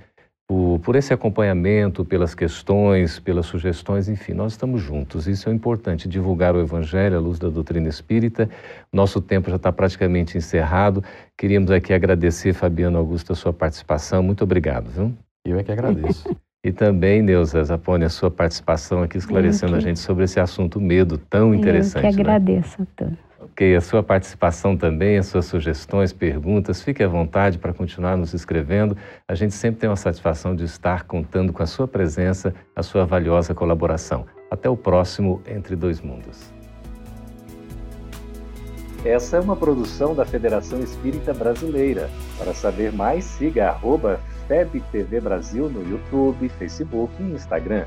por, 0.51 0.81
por, 0.81 0.97
esse 0.97 1.15
acompanhamento, 1.15 2.05
pelas 2.05 2.35
questões, 2.35 3.21
pelas 3.21 3.47
sugestões, 3.47 4.09
enfim, 4.09 4.33
nós 4.33 4.51
estamos 4.51 4.83
juntos. 4.83 5.29
Isso 5.29 5.49
é 5.49 5.53
importante, 5.53 6.09
divulgar 6.09 6.57
o 6.57 6.61
Evangelho 6.61 7.17
à 7.17 7.21
luz 7.21 7.39
da 7.39 7.49
doutrina 7.49 7.89
espírita. 7.89 8.51
Nosso 8.93 9.21
tempo 9.21 9.49
já 9.49 9.55
está 9.55 9.71
praticamente 9.71 10.37
encerrado. 10.37 11.05
Queríamos 11.39 11.71
aqui 11.71 11.93
agradecer, 11.93 12.53
Fabiano 12.53 12.99
Augusto, 12.99 13.33
a 13.33 13.37
sua 13.37 13.53
participação. 13.53 14.25
Muito 14.25 14.43
obrigado, 14.43 14.91
viu? 14.91 15.15
Eu 15.45 15.57
é 15.57 15.63
que 15.63 15.71
agradeço. 15.71 16.29
E 16.63 16.71
também, 16.71 17.23
Neuza 17.23 17.65
Zapone, 17.65 18.05
a 18.05 18.11
sua 18.11 18.31
participação 18.31 19.03
aqui 19.03 19.17
esclarecendo 19.17 19.73
que... 19.73 19.79
a 19.79 19.81
gente 19.81 19.99
sobre 19.99 20.25
esse 20.25 20.39
assunto 20.39 20.79
medo 20.79 21.17
tão 21.17 21.55
interessante. 21.55 22.05
Eu 22.05 22.11
que 22.11 22.17
né? 22.17 22.23
agradeço 22.23 22.79
né? 22.79 22.87
a 22.93 23.05
todos. 23.05 23.30
Ok, 23.43 23.75
a 23.75 23.81
sua 23.81 24.03
participação 24.03 24.77
também, 24.77 25.17
as 25.17 25.27
suas 25.27 25.47
sugestões, 25.47 26.13
perguntas, 26.13 26.83
fique 26.83 27.03
à 27.03 27.09
vontade 27.09 27.57
para 27.57 27.73
continuar 27.73 28.15
nos 28.15 28.35
escrevendo. 28.35 28.95
A 29.27 29.35
gente 29.35 29.55
sempre 29.55 29.81
tem 29.81 29.89
uma 29.89 29.97
satisfação 29.97 30.55
de 30.55 30.65
estar 30.65 31.05
contando 31.05 31.51
com 31.51 31.63
a 31.63 31.67
sua 31.67 31.89
presença, 31.89 32.55
a 32.77 32.83
sua 32.83 33.07
valiosa 33.07 33.55
colaboração. 33.55 34.27
Até 34.51 34.69
o 34.69 34.77
próximo 34.77 35.41
Entre 35.47 35.75
Dois 35.75 36.03
Mundos. 36.03 36.53
Essa 39.07 39.39
é 39.39 39.41
uma 39.41 39.57
produção 39.57 40.15
da 40.15 40.27
Federação 40.27 40.83
Espírita 40.83 41.33
Brasileira. 41.33 42.11
Para 42.37 42.53
saber 42.53 42.93
mais, 42.93 43.25
siga 43.25 43.71
arroba 43.71 44.21
FebTV 44.49 45.19
Brasil 45.19 45.71
no 45.71 45.83
YouTube, 45.89 46.47
Facebook 46.51 47.11
e 47.19 47.33
Instagram. 47.33 47.87